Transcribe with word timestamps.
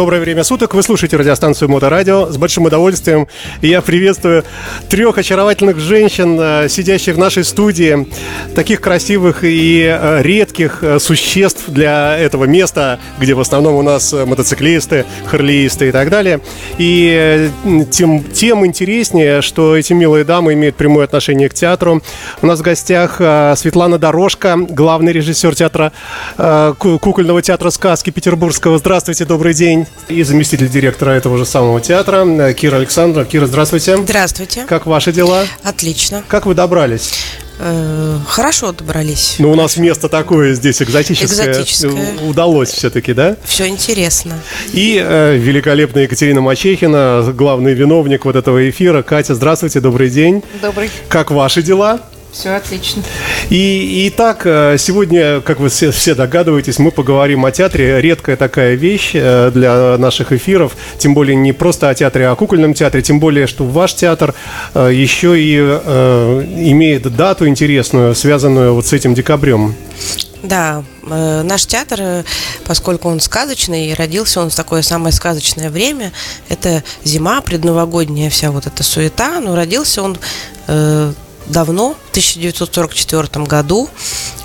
Доброе 0.00 0.22
время 0.22 0.44
суток. 0.44 0.72
Вы 0.72 0.82
слушаете 0.82 1.18
радиостанцию 1.18 1.68
Моторадио. 1.68 2.32
С 2.32 2.38
большим 2.38 2.64
удовольствием 2.64 3.28
я 3.60 3.82
приветствую 3.82 4.44
трех 4.88 5.18
очаровательных 5.18 5.78
женщин, 5.78 6.38
э, 6.40 6.68
сидящих 6.70 7.16
в 7.16 7.18
нашей 7.18 7.44
студии. 7.44 8.08
Таких 8.54 8.80
красивых 8.80 9.44
и 9.44 9.84
э, 9.84 10.22
редких 10.22 10.82
э, 10.82 10.98
существ 10.98 11.64
для 11.68 12.16
этого 12.16 12.46
места, 12.46 12.98
где 13.18 13.34
в 13.34 13.40
основном 13.40 13.74
у 13.74 13.82
нас 13.82 14.14
мотоциклисты, 14.14 15.04
харлеисты 15.26 15.90
и 15.90 15.92
так 15.92 16.08
далее. 16.08 16.40
И 16.78 17.50
тем, 17.90 18.24
тем 18.24 18.64
интереснее, 18.64 19.42
что 19.42 19.76
эти 19.76 19.92
милые 19.92 20.24
дамы 20.24 20.54
имеют 20.54 20.76
прямое 20.76 21.04
отношение 21.04 21.50
к 21.50 21.52
театру. 21.52 22.00
У 22.40 22.46
нас 22.46 22.60
в 22.60 22.62
гостях 22.62 23.16
Светлана 23.58 23.98
Дорожка, 23.98 24.56
главный 24.56 25.12
режиссер 25.12 25.54
театра 25.54 25.92
кукольного 26.78 27.42
театра 27.42 27.68
сказки 27.68 28.08
Петербургского. 28.08 28.78
Здравствуйте, 28.78 29.26
добрый 29.26 29.52
день 29.52 29.86
и 30.10 30.22
заместитель 30.22 30.68
директора 30.68 31.12
этого 31.12 31.38
же 31.38 31.46
самого 31.46 31.80
театра 31.80 32.24
э, 32.26 32.52
Кира 32.54 32.76
Александровна. 32.76 33.28
Кира, 33.28 33.46
здравствуйте. 33.46 33.96
Здравствуйте. 33.96 34.64
Как 34.68 34.86
ваши 34.86 35.12
дела? 35.12 35.44
Отлично. 35.62 36.24
Как 36.28 36.46
вы 36.46 36.54
добрались? 36.54 37.12
Э, 37.62 38.18
хорошо 38.26 38.72
добрались. 38.72 39.36
Ну, 39.38 39.52
у 39.52 39.54
нас 39.54 39.76
место 39.76 40.08
такое 40.08 40.54
здесь 40.54 40.82
экзотическое. 40.82 41.50
Экзотическое. 41.50 42.14
Удалось 42.26 42.70
все-таки, 42.70 43.12
да? 43.12 43.36
Все 43.44 43.68
интересно. 43.68 44.38
И 44.72 45.00
э, 45.02 45.36
великолепная 45.36 46.04
Екатерина 46.04 46.40
Мачехина, 46.40 47.32
главный 47.34 47.74
виновник 47.74 48.24
вот 48.24 48.34
этого 48.34 48.68
эфира. 48.68 49.02
Катя, 49.02 49.34
здравствуйте, 49.34 49.80
добрый 49.80 50.08
день. 50.08 50.42
Добрый. 50.62 50.90
Как 51.08 51.30
ваши 51.30 51.62
дела? 51.62 52.00
Все 52.32 52.50
отлично. 52.50 53.02
И, 53.48 54.06
и 54.06 54.10
так, 54.10 54.42
э, 54.44 54.76
сегодня, 54.78 55.40
как 55.40 55.58
вы 55.58 55.68
все, 55.68 55.90
все 55.90 56.14
догадываетесь, 56.14 56.78
мы 56.78 56.92
поговорим 56.92 57.44
о 57.44 57.50
театре. 57.50 58.00
Редкая 58.00 58.36
такая 58.36 58.74
вещь 58.74 59.12
э, 59.14 59.50
для 59.52 59.98
наших 59.98 60.32
эфиров. 60.32 60.76
Тем 60.98 61.14
более 61.14 61.34
не 61.34 61.52
просто 61.52 61.88
о 61.88 61.94
театре, 61.94 62.28
а 62.28 62.32
о 62.32 62.36
кукольном 62.36 62.74
театре. 62.74 63.02
Тем 63.02 63.18
более, 63.18 63.46
что 63.46 63.64
ваш 63.64 63.94
театр 63.94 64.34
э, 64.74 64.90
еще 64.92 65.40
и 65.40 65.58
имеет 65.58 67.14
дату 67.14 67.48
интересную, 67.48 68.14
связанную 68.14 68.74
вот 68.74 68.86
с 68.86 68.92
этим 68.92 69.14
декабрем. 69.14 69.74
Да, 70.42 70.84
э, 71.02 71.42
наш 71.42 71.66
театр, 71.66 72.24
поскольку 72.64 73.08
он 73.08 73.20
сказочный, 73.20 73.92
родился 73.94 74.40
он 74.40 74.50
в 74.50 74.54
такое 74.54 74.82
самое 74.82 75.12
сказочное 75.12 75.68
время. 75.68 76.12
Это 76.48 76.82
зима, 77.04 77.40
предновогодняя 77.40 78.30
вся 78.30 78.50
вот 78.50 78.66
эта 78.66 78.82
суета. 78.82 79.40
Но 79.40 79.54
родился 79.54 80.02
он 80.02 80.16
э, 80.68 81.12
давно, 81.50 81.94
в 82.08 82.10
1944 82.10 83.44
году. 83.44 83.88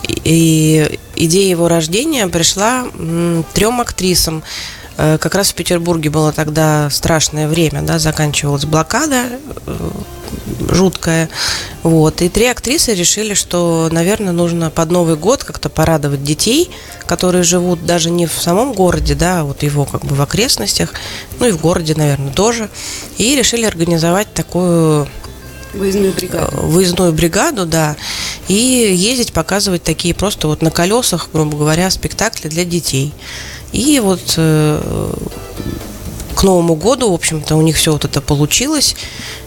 И 0.07 0.99
идея 1.15 1.49
его 1.49 1.67
рождения 1.67 2.27
пришла 2.27 2.85
трем 3.53 3.81
актрисам. 3.81 4.43
Э, 4.97 5.17
как 5.17 5.35
раз 5.35 5.51
в 5.51 5.55
Петербурге 5.55 6.09
было 6.09 6.31
тогда 6.31 6.89
страшное 6.89 7.47
время, 7.47 7.81
да, 7.81 7.99
заканчивалась 7.99 8.65
блокада 8.65 9.25
э, 9.65 9.89
жуткая. 10.69 11.29
Вот. 11.83 12.21
И 12.21 12.29
три 12.29 12.47
актрисы 12.47 12.93
решили, 12.93 13.33
что, 13.33 13.89
наверное, 13.91 14.31
нужно 14.31 14.69
под 14.69 14.91
Новый 14.91 15.15
год 15.15 15.43
как-то 15.43 15.69
порадовать 15.69 16.23
детей, 16.23 16.69
которые 17.05 17.43
живут 17.43 17.85
даже 17.85 18.09
не 18.09 18.25
в 18.25 18.33
самом 18.33 18.73
городе, 18.73 19.15
да, 19.15 19.41
а 19.41 19.43
вот 19.43 19.63
его 19.63 19.85
как 19.85 20.05
бы 20.05 20.15
в 20.15 20.21
окрестностях, 20.21 20.93
ну 21.39 21.47
и 21.47 21.51
в 21.51 21.59
городе, 21.59 21.95
наверное, 21.95 22.33
тоже. 22.33 22.69
И 23.17 23.35
решили 23.35 23.65
организовать 23.65 24.33
такую 24.33 25.07
Выездную 25.75 26.13
бригаду. 26.13 26.51
Э, 26.51 26.61
выездную 26.61 27.13
бригаду, 27.13 27.65
да. 27.65 27.95
И 28.47 28.53
ездить, 28.53 29.33
показывать 29.33 29.83
такие 29.83 30.13
просто 30.13 30.47
вот 30.47 30.61
на 30.61 30.71
колесах, 30.71 31.29
грубо 31.33 31.57
говоря, 31.57 31.89
спектакли 31.89 32.47
для 32.47 32.65
детей. 32.65 33.13
И 33.71 33.99
вот 33.99 34.35
э, 34.37 35.13
к 36.35 36.43
Новому 36.43 36.75
году, 36.75 37.11
в 37.11 37.13
общем-то, 37.13 37.55
у 37.55 37.61
них 37.61 37.75
все 37.77 37.91
вот 37.91 38.05
это 38.05 38.21
получилось. 38.21 38.95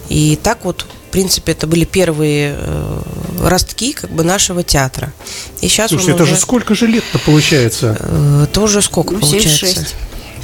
И 0.09 0.39
так 0.43 0.65
вот, 0.65 0.87
в 1.09 1.11
принципе, 1.11 1.53
это 1.53 1.67
были 1.67 1.85
первые 1.85 2.57
э, 2.59 3.03
ростки 3.43 3.93
как 3.93 4.11
бы 4.11 4.25
нашего 4.25 4.63
театра. 4.63 5.13
И 5.61 5.69
сейчас 5.69 5.91
Слушайте, 5.91 6.13
это 6.13 6.23
уже... 6.25 6.35
же 6.35 6.41
сколько 6.41 6.75
же 6.75 6.87
лет-то 6.87 7.19
получается? 7.19 7.97
Э, 8.01 8.47
тоже 8.53 8.83
сколько 8.83 9.15
ну, 9.15 9.21
получается? 9.21 9.67
76. 9.67 9.95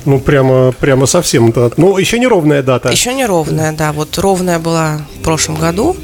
Ну, 0.04 0.20
прямо, 0.20 0.72
прямо 0.72 1.06
совсем. 1.06 1.50
Да. 1.52 1.70
Ну, 1.76 1.96
еще 1.98 2.18
не 2.18 2.26
ровная 2.26 2.62
дата. 2.62 2.90
Еще 2.90 3.14
не 3.14 3.26
ровная, 3.26 3.72
да. 3.72 3.92
Вот 3.92 4.18
ровная 4.18 4.58
была 4.58 5.00
в 5.18 5.22
прошлом 5.22 5.56
году, 5.56 5.96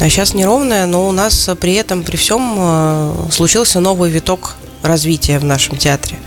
а 0.00 0.08
сейчас 0.08 0.34
неровная, 0.34 0.86
но 0.86 1.08
у 1.08 1.12
нас 1.12 1.50
при 1.60 1.74
этом, 1.74 2.02
при 2.02 2.16
всем, 2.16 2.54
э, 2.58 3.14
случился 3.30 3.80
новый 3.80 4.10
виток 4.10 4.56
развития 4.82 5.38
в 5.38 5.44
нашем 5.44 5.76
театре. 5.76 6.18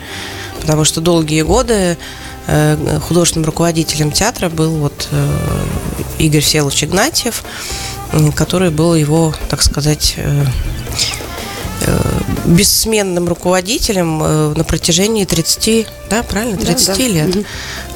Потому 0.61 0.83
что 0.83 1.01
долгие 1.01 1.41
годы 1.41 1.97
э, 2.47 2.99
художественным 3.07 3.45
руководителем 3.45 4.11
театра 4.11 4.49
был 4.49 4.71
вот 4.71 5.07
э, 5.11 5.27
Игорь 6.19 6.41
Селович 6.41 6.85
Игнатьев, 6.85 7.43
который 8.35 8.69
был 8.71 8.95
его, 8.95 9.33
так 9.49 9.61
сказать, 9.61 10.15
бессменным 12.45 13.27
руководителем 13.27 14.21
э, 14.23 14.53
на 14.55 14.63
протяжении 14.63 15.25
30, 15.25 15.87
да, 16.09 16.23
правильно, 16.23 16.57
30 16.57 16.87
да, 16.87 16.93
да. 16.95 17.03
лет. 17.03 17.35
Угу. 17.35 17.45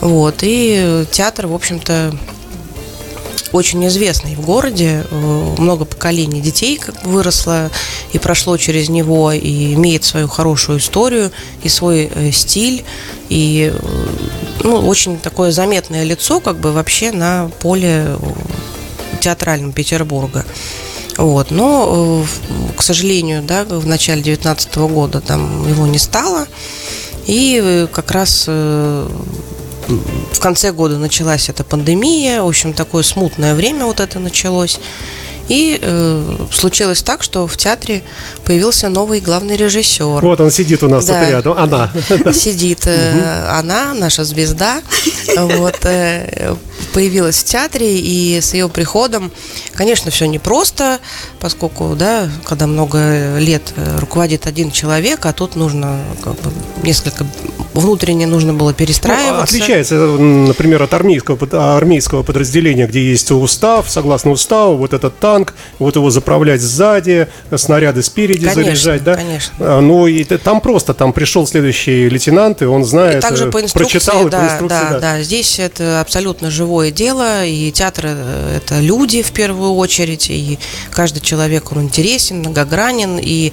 Вот, 0.01 0.35
и 0.41 1.05
театр, 1.11 1.47
в 1.47 1.53
общем-то, 1.53 2.13
очень 3.51 3.85
известный 3.87 4.35
в 4.35 4.41
городе, 4.41 5.05
э, 5.09 5.55
много 5.57 5.85
поколений 5.85 6.41
детей 6.41 6.77
как 6.77 7.05
выросло 7.05 7.71
и 8.13 8.19
прошло 8.19 8.57
через 8.57 8.89
него, 8.89 9.31
и 9.31 9.73
имеет 9.73 10.03
свою 10.03 10.27
хорошую 10.27 10.79
историю, 10.79 11.31
и 11.63 11.69
свой 11.69 12.11
стиль, 12.31 12.83
и 13.29 13.73
ну, 14.63 14.87
очень 14.87 15.19
такое 15.19 15.51
заметное 15.51 16.03
лицо 16.03 16.39
как 16.39 16.57
бы 16.57 16.71
вообще 16.71 17.11
на 17.11 17.49
поле 17.59 18.17
театральном 19.19 19.71
Петербурга. 19.71 20.45
Вот. 21.19 21.51
Но, 21.51 22.23
э, 22.23 22.73
к 22.77 22.81
сожалению, 22.81 23.43
да, 23.43 23.65
в 23.65 23.85
начале 23.85 24.21
2019 24.21 24.75
года 24.77 25.19
там 25.19 25.67
его 25.67 25.85
не 25.85 25.99
стало. 25.99 26.47
И 27.27 27.59
э, 27.61 27.87
как 27.91 28.11
раз 28.11 28.45
э, 28.47 29.07
в 30.33 30.39
конце 30.39 30.71
года 30.71 30.97
началась 30.97 31.49
эта 31.49 31.63
пандемия, 31.63 32.41
в 32.41 32.47
общем, 32.47 32.73
такое 32.73 33.03
смутное 33.03 33.53
время 33.53 33.85
вот 33.85 33.99
это 33.99 34.19
началось. 34.19 34.79
И 35.49 35.79
э, 35.81 36.37
случилось 36.51 37.01
так, 37.01 37.21
что 37.23 37.47
в 37.47 37.57
театре 37.57 38.03
появился 38.45 38.87
новый 38.87 39.19
главный 39.19 39.57
режиссер. 39.57 40.21
Вот 40.21 40.39
он 40.39 40.51
сидит 40.51 40.83
у 40.83 40.87
нас 40.87 41.05
да. 41.05 41.19
тут 41.19 41.29
рядом. 41.29 41.57
Она. 41.57 41.91
Сидит 42.33 42.85
э, 42.85 43.47
она, 43.49 43.93
наша 43.93 44.23
звезда. 44.23 44.81
Вот, 45.35 45.79
э, 45.83 46.55
появилась 46.93 47.39
в 47.39 47.43
театре, 47.45 47.99
и 47.99 48.39
с 48.41 48.53
ее 48.53 48.69
приходом, 48.69 49.31
конечно, 49.73 50.11
все 50.11 50.25
непросто, 50.25 50.99
поскольку, 51.39 51.95
да, 51.95 52.29
когда 52.43 52.67
много 52.67 53.37
лет 53.37 53.73
руководит 53.97 54.47
один 54.47 54.71
человек, 54.71 55.25
а 55.25 55.33
тут 55.33 55.55
нужно 55.55 55.99
как 56.23 56.33
бы, 56.35 56.51
несколько 56.83 57.25
внутренне 57.73 58.27
нужно 58.27 58.53
было 58.53 58.73
перестраиваться. 58.73 59.35
Ну, 59.35 59.41
отличается, 59.41 59.95
например, 59.95 60.83
от 60.83 60.93
армейского, 60.93 61.77
армейского 61.77 62.23
подразделения, 62.23 62.87
где 62.87 63.03
есть 63.09 63.31
устав, 63.31 63.89
согласно 63.89 64.31
уставу, 64.31 64.77
вот 64.77 64.93
этот 64.93 65.19
танк, 65.19 65.53
вот 65.79 65.95
его 65.95 66.09
заправлять 66.09 66.61
сзади, 66.61 67.27
снаряды 67.55 68.03
спереди 68.03 68.45
конечно, 68.45 68.63
заряжать, 68.63 69.03
да? 69.03 69.15
Конечно. 69.15 69.53
А, 69.59 69.81
ну 69.81 70.07
и 70.07 70.23
там 70.23 70.61
просто, 70.61 70.93
там 70.93 71.13
пришел 71.13 71.47
следующий 71.47 72.09
лейтенант, 72.09 72.61
и 72.61 72.65
он 72.65 72.83
знает, 72.85 73.17
и 73.17 73.21
также 73.21 73.51
по 73.51 73.59
прочитал 73.59 74.27
да, 74.29 74.39
по 74.39 74.45
инструкции. 74.45 74.67
Да, 74.67 74.89
да, 74.91 74.99
да, 74.99 75.23
здесь 75.23 75.59
это 75.59 76.01
абсолютно 76.01 76.51
живое 76.51 76.91
дело, 76.91 77.45
и 77.45 77.71
театр 77.71 78.05
э, 78.07 78.57
это 78.57 78.79
люди 78.79 79.21
в 79.21 79.31
первую 79.31 79.75
очередь, 79.75 80.29
и 80.29 80.59
каждый 80.91 81.21
человек, 81.29 81.71
он 81.71 81.83
интересен, 81.83 82.39
многогранен, 82.39 83.19
и 83.21 83.51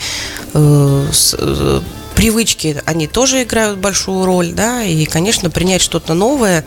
э, 0.54 1.06
с, 1.12 1.36
э, 1.38 1.80
привычки, 2.14 2.82
они 2.86 3.06
тоже 3.06 3.42
играют 3.42 3.78
большую 3.78 4.24
роль, 4.24 4.52
да, 4.52 4.82
и, 4.82 5.04
конечно, 5.04 5.50
принять 5.50 5.82
что-то 5.82 6.14
новое, 6.14 6.64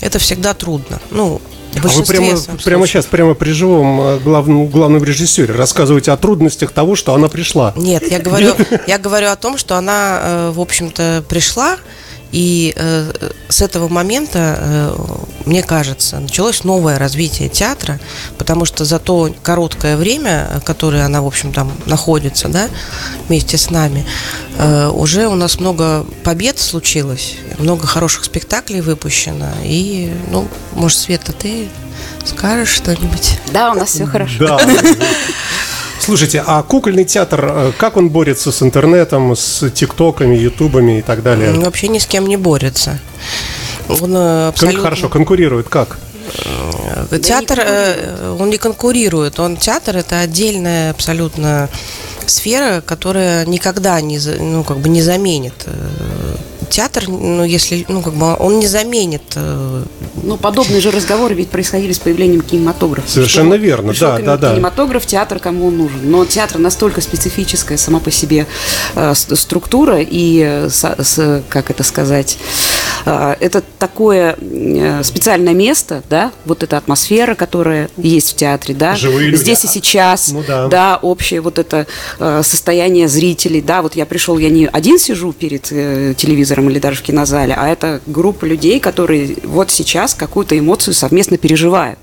это 0.00 0.18
всегда 0.18 0.52
трудно. 0.52 1.00
Ну, 1.10 1.40
а 1.74 1.88
вы 1.88 2.04
прямо, 2.04 2.36
прямо 2.62 2.86
сейчас, 2.86 3.06
прямо 3.06 3.34
при 3.34 3.52
живом 3.52 4.00
э, 4.00 4.18
главном, 4.18 4.66
главном 4.68 5.02
режиссере 5.02 5.54
рассказываете 5.54 6.12
о 6.12 6.18
трудностях 6.18 6.70
того, 6.70 6.96
что 6.96 7.14
она 7.14 7.28
пришла. 7.28 7.72
Нет, 7.76 8.10
я 8.10 8.18
говорю, 8.18 8.54
я 8.86 8.98
говорю 8.98 9.28
о 9.28 9.36
том, 9.36 9.56
что 9.56 9.76
она, 9.76 10.20
э, 10.22 10.50
в 10.54 10.60
общем-то, 10.60 11.24
пришла, 11.28 11.78
и 12.32 12.72
э, 12.74 13.12
с 13.48 13.60
этого 13.60 13.88
момента, 13.88 14.56
э, 14.58 14.96
мне 15.44 15.62
кажется, 15.62 16.18
началось 16.18 16.64
новое 16.64 16.98
развитие 16.98 17.50
театра, 17.50 18.00
потому 18.38 18.64
что 18.64 18.86
за 18.86 18.98
то 18.98 19.32
короткое 19.42 19.98
время, 19.98 20.62
которое 20.64 21.04
она, 21.04 21.20
в 21.20 21.26
общем, 21.26 21.52
там 21.52 21.70
находится, 21.84 22.48
да, 22.48 22.68
вместе 23.28 23.58
с 23.58 23.68
нами, 23.70 24.06
э, 24.56 24.88
уже 24.88 25.26
у 25.26 25.34
нас 25.34 25.60
много 25.60 26.06
побед 26.24 26.58
случилось, 26.58 27.34
много 27.58 27.86
хороших 27.86 28.24
спектаклей 28.24 28.80
выпущено. 28.80 29.50
И, 29.62 30.10
ну, 30.30 30.48
может, 30.72 30.98
Света, 30.98 31.32
ты 31.32 31.68
скажешь 32.24 32.70
что-нибудь? 32.70 33.38
Да, 33.52 33.72
у 33.72 33.74
нас 33.74 33.90
все 33.90 34.06
хорошо. 34.06 34.46
Да. 34.46 34.58
Слушайте, 36.04 36.42
а 36.44 36.64
кукольный 36.64 37.04
театр, 37.04 37.44
э, 37.44 37.72
как 37.78 37.96
он 37.96 38.08
борется 38.08 38.50
с 38.50 38.60
интернетом, 38.60 39.36
с 39.36 39.70
тиктоками, 39.70 40.34
ютубами 40.34 40.98
и 40.98 41.02
так 41.02 41.22
далее? 41.22 41.52
вообще 41.52 41.86
ни 41.86 41.98
с 41.98 42.06
кем 42.06 42.26
не 42.26 42.36
борется. 42.36 42.98
Он 43.88 44.16
абсолютно... 44.16 44.82
Хорошо, 44.82 45.08
конкурирует 45.08 45.68
как? 45.68 45.98
Театр, 47.22 47.60
он 48.40 48.50
не 48.50 48.56
конкурирует, 48.56 49.38
он 49.38 49.56
театр 49.56 49.96
это 49.96 50.20
отдельная 50.20 50.90
абсолютно 50.90 51.68
сфера, 52.26 52.80
которая 52.80 53.46
никогда 53.46 54.00
не, 54.00 54.18
ну, 54.40 54.64
как 54.64 54.78
бы 54.78 54.88
не 54.88 55.02
заменит 55.02 55.54
театр, 56.72 57.04
ну, 57.06 57.44
если, 57.44 57.84
ну, 57.88 58.02
как 58.02 58.14
бы 58.14 58.34
он 58.38 58.58
не 58.58 58.66
заменит. 58.66 59.22
Э, 59.36 59.84
ну, 60.22 60.36
подобные 60.38 60.80
же 60.80 60.90
разговоры 60.90 61.34
ведь 61.34 61.50
происходили 61.50 61.92
с 61.92 61.98
появлением 61.98 62.40
кинематографа. 62.40 63.08
Совершенно 63.08 63.56
что 63.56 63.64
верно, 63.64 63.92
да, 63.98 64.18
да, 64.18 64.36
да. 64.36 64.54
Кинематограф, 64.54 65.06
театр 65.06 65.38
кому 65.38 65.66
он 65.68 65.76
нужен. 65.76 65.98
Но 66.04 66.24
театр 66.24 66.58
настолько 66.58 67.00
специфическая 67.00 67.76
сама 67.76 68.00
по 68.00 68.10
себе 68.10 68.46
э, 68.94 69.14
структура 69.14 69.98
и, 70.00 70.42
э, 70.44 70.68
с, 70.70 70.84
с, 70.98 71.42
как 71.48 71.70
это 71.70 71.82
сказать, 71.82 72.38
э, 73.04 73.36
это 73.40 73.62
такое 73.78 74.36
э, 74.40 75.02
специальное 75.04 75.54
место, 75.54 76.02
да, 76.08 76.32
вот 76.46 76.62
эта 76.62 76.78
атмосфера, 76.78 77.34
которая 77.34 77.90
есть 77.98 78.32
в 78.32 78.36
театре, 78.36 78.74
да, 78.74 78.96
Живые 78.96 79.28
люди. 79.28 79.42
здесь 79.42 79.64
и 79.64 79.68
сейчас, 79.68 80.28
ну, 80.28 80.42
да. 80.46 80.68
да, 80.68 80.98
общее 81.02 81.42
вот 81.42 81.58
это 81.58 81.86
э, 82.18 82.42
состояние 82.42 83.08
зрителей, 83.08 83.60
да, 83.60 83.82
вот 83.82 83.94
я 83.94 84.06
пришел, 84.06 84.38
я 84.38 84.48
не 84.48 84.66
один 84.66 84.98
сижу 84.98 85.32
перед 85.32 85.68
э, 85.70 86.14
телевизором, 86.16 86.61
театром 86.62 86.70
или 86.70 86.78
даже 86.78 86.98
в 86.98 87.02
кинозале, 87.02 87.54
а 87.56 87.68
это 87.68 88.00
группа 88.06 88.44
людей, 88.44 88.80
которые 88.80 89.36
вот 89.44 89.70
сейчас 89.70 90.14
какую-то 90.14 90.58
эмоцию 90.58 90.94
совместно 90.94 91.36
переживают 91.36 91.98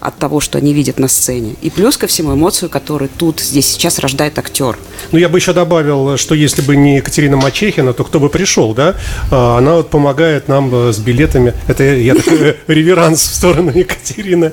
от 0.00 0.18
того, 0.18 0.40
что 0.40 0.58
они 0.58 0.74
видят 0.74 0.98
на 0.98 1.08
сцене. 1.08 1.54
И 1.62 1.70
плюс 1.70 1.96
ко 1.96 2.06
всему 2.06 2.34
эмоцию, 2.34 2.68
которую 2.68 3.08
тут, 3.08 3.40
здесь, 3.40 3.66
сейчас 3.66 3.98
рождает 3.98 4.38
актер. 4.38 4.76
Ну, 5.12 5.18
я 5.18 5.28
бы 5.30 5.38
еще 5.38 5.54
добавил, 5.54 6.18
что 6.18 6.34
если 6.34 6.60
бы 6.62 6.76
не 6.76 6.96
Екатерина 6.96 7.36
Мачехина, 7.36 7.94
то 7.94 8.04
кто 8.04 8.20
бы 8.20 8.28
пришел, 8.28 8.74
да? 8.74 8.96
А, 9.30 9.56
она 9.56 9.76
вот 9.76 9.88
помогает 9.88 10.48
нам 10.48 10.70
э, 10.74 10.92
с 10.92 10.98
билетами. 10.98 11.54
Это 11.68 11.84
я 11.84 12.14
такой 12.14 12.38
э, 12.38 12.54
реверанс 12.66 13.22
в 13.22 13.34
сторону 13.34 13.70
Екатерины. 13.74 14.52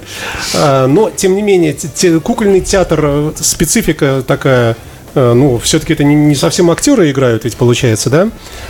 А, 0.55 0.87
но, 0.87 1.09
тем 1.09 1.35
не 1.35 1.41
менее, 1.41 1.75
кукольный 2.23 2.61
театр, 2.61 2.99
э, 3.03 3.31
специфика 3.35 4.23
такая– 4.25 4.77
ну, 5.15 5.57
все-таки 5.59 5.93
это 5.93 6.03
не, 6.03 6.35
совсем 6.35 6.71
актеры 6.71 7.11
играют, 7.11 7.43
ведь 7.43 7.57
получается, 7.57 8.09
да? 8.09 8.25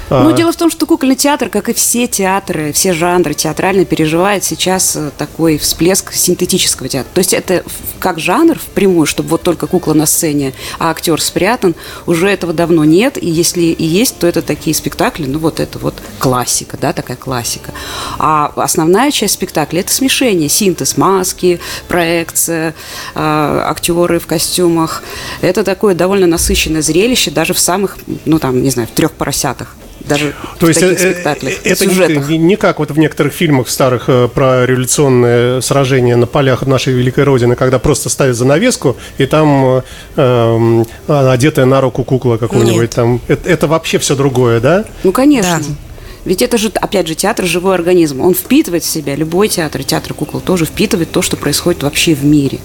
Ну, 0.10 0.30
а... 0.30 0.34
дело 0.34 0.52
в 0.52 0.56
том, 0.56 0.72
что 0.72 0.86
кукольный 0.86 1.16
театр, 1.16 1.50
как 1.50 1.70
и 1.70 1.74
все 1.74 2.08
театры, 2.08 2.72
все 2.72 2.94
жанры 2.94 3.34
театральные, 3.34 3.86
переживает 3.86 4.44
сейчас 4.44 4.96
э, 4.96 5.12
такой 5.18 5.58
всплеск 5.58 6.14
синтетического 6.14 6.90
театра. 6.90 7.10
То 7.14 7.20
есть 7.20 7.34
это 7.34 7.64
как 8.00 8.20
жанр 8.20 8.58
впрямую, 8.58 9.06
чтобы 9.06 9.30
вот 9.30 9.44
только 9.44 9.68
кукла 9.68 9.94
на 9.94 10.06
сцене, 10.06 10.54
а 10.80 10.90
актер 10.90 11.22
спрятан, 11.22 11.76
уже 12.08 12.28
этого 12.28 12.54
давно 12.54 12.86
нет. 12.86 13.22
И 13.22 13.30
если 13.30 13.62
и 13.62 13.86
есть, 13.86 14.18
то 14.18 14.28
это 14.28 14.42
такие 14.42 14.76
спектакли, 14.76 15.26
ну, 15.28 15.40
вот 15.40 15.60
это 15.60 15.78
вот 15.80 15.96
классика, 16.18 16.78
да, 16.82 16.94
такая 16.94 17.18
классика. 17.18 17.72
А 18.18 18.52
основная 18.56 19.12
часть 19.12 19.36
спектакля– 19.36 19.80
это 19.82 19.94
смешение, 19.94 20.50
синтез, 20.50 20.98
маски, 20.98 21.60
проекция, 21.88 22.74
э, 23.14 23.20
актеры 23.20 24.20
в 24.20 24.26
костюмах. 24.26 25.04
Это 25.42 25.64
такое 25.64 25.94
довольно 25.94 26.31
насыщенное 26.32 26.82
зрелище 26.82 27.30
даже 27.30 27.54
в 27.54 27.60
самых, 27.60 27.98
ну 28.26 28.40
там, 28.40 28.64
не 28.64 28.72
знаю, 28.72 28.88
в 28.88 28.92
трех 28.92 29.12
поросятах 29.12 29.76
даже 30.08 30.34
То 30.60 30.68
есть 30.68 30.80
таких 30.80 31.00
э, 31.00 31.12
спектаклях, 31.12 31.54
это 31.64 31.86
не, 31.86 32.38
не 32.38 32.56
как 32.56 32.80
вот 32.80 32.92
в 32.92 32.98
некоторых 32.98 33.34
фильмах 33.34 33.70
старых 33.70 34.06
э, 34.08 34.28
про 34.34 34.66
революционные 34.66 35.62
сражения 35.62 36.16
на 36.16 36.28
полях 36.28 36.66
нашей 36.66 36.94
великой 36.94 37.24
родины, 37.24 37.56
когда 37.56 37.80
просто 37.80 38.10
ставят 38.10 38.36
занавеску 38.36 38.98
и 39.18 39.26
там 39.26 39.66
э, 39.66 39.82
э, 40.18 40.84
одетая 41.08 41.66
на 41.66 41.82
руку 41.82 42.04
кукла 42.04 42.38
какого-нибудь 42.38 42.90
там. 42.90 43.22
Это, 43.28 43.50
это 43.50 43.68
вообще 43.68 44.00
все 44.00 44.16
другое, 44.16 44.60
да? 44.60 44.86
Ну 45.04 45.12
конечно. 45.12 45.60
Да. 45.60 45.91
Ведь 46.26 46.42
это 46.42 46.58
же, 46.58 46.70
опять 46.70 47.08
же, 47.08 47.16
театр– 47.16 47.46
живой 47.48 47.76
организм. 47.76 48.22
Он 48.22 48.34
впитывает 48.34 48.84
в 48.84 48.90
себя, 48.90 49.16
любой 49.16 49.48
театр, 49.48 49.84
театр 49.84 50.14
кукол 50.14 50.40
тоже 50.40 50.66
впитывает 50.66 51.12
то, 51.12 51.22
что 51.22 51.38
происходит 51.38 51.84
вообще 51.84 52.14
в 52.14 52.24
мире. 52.24 52.60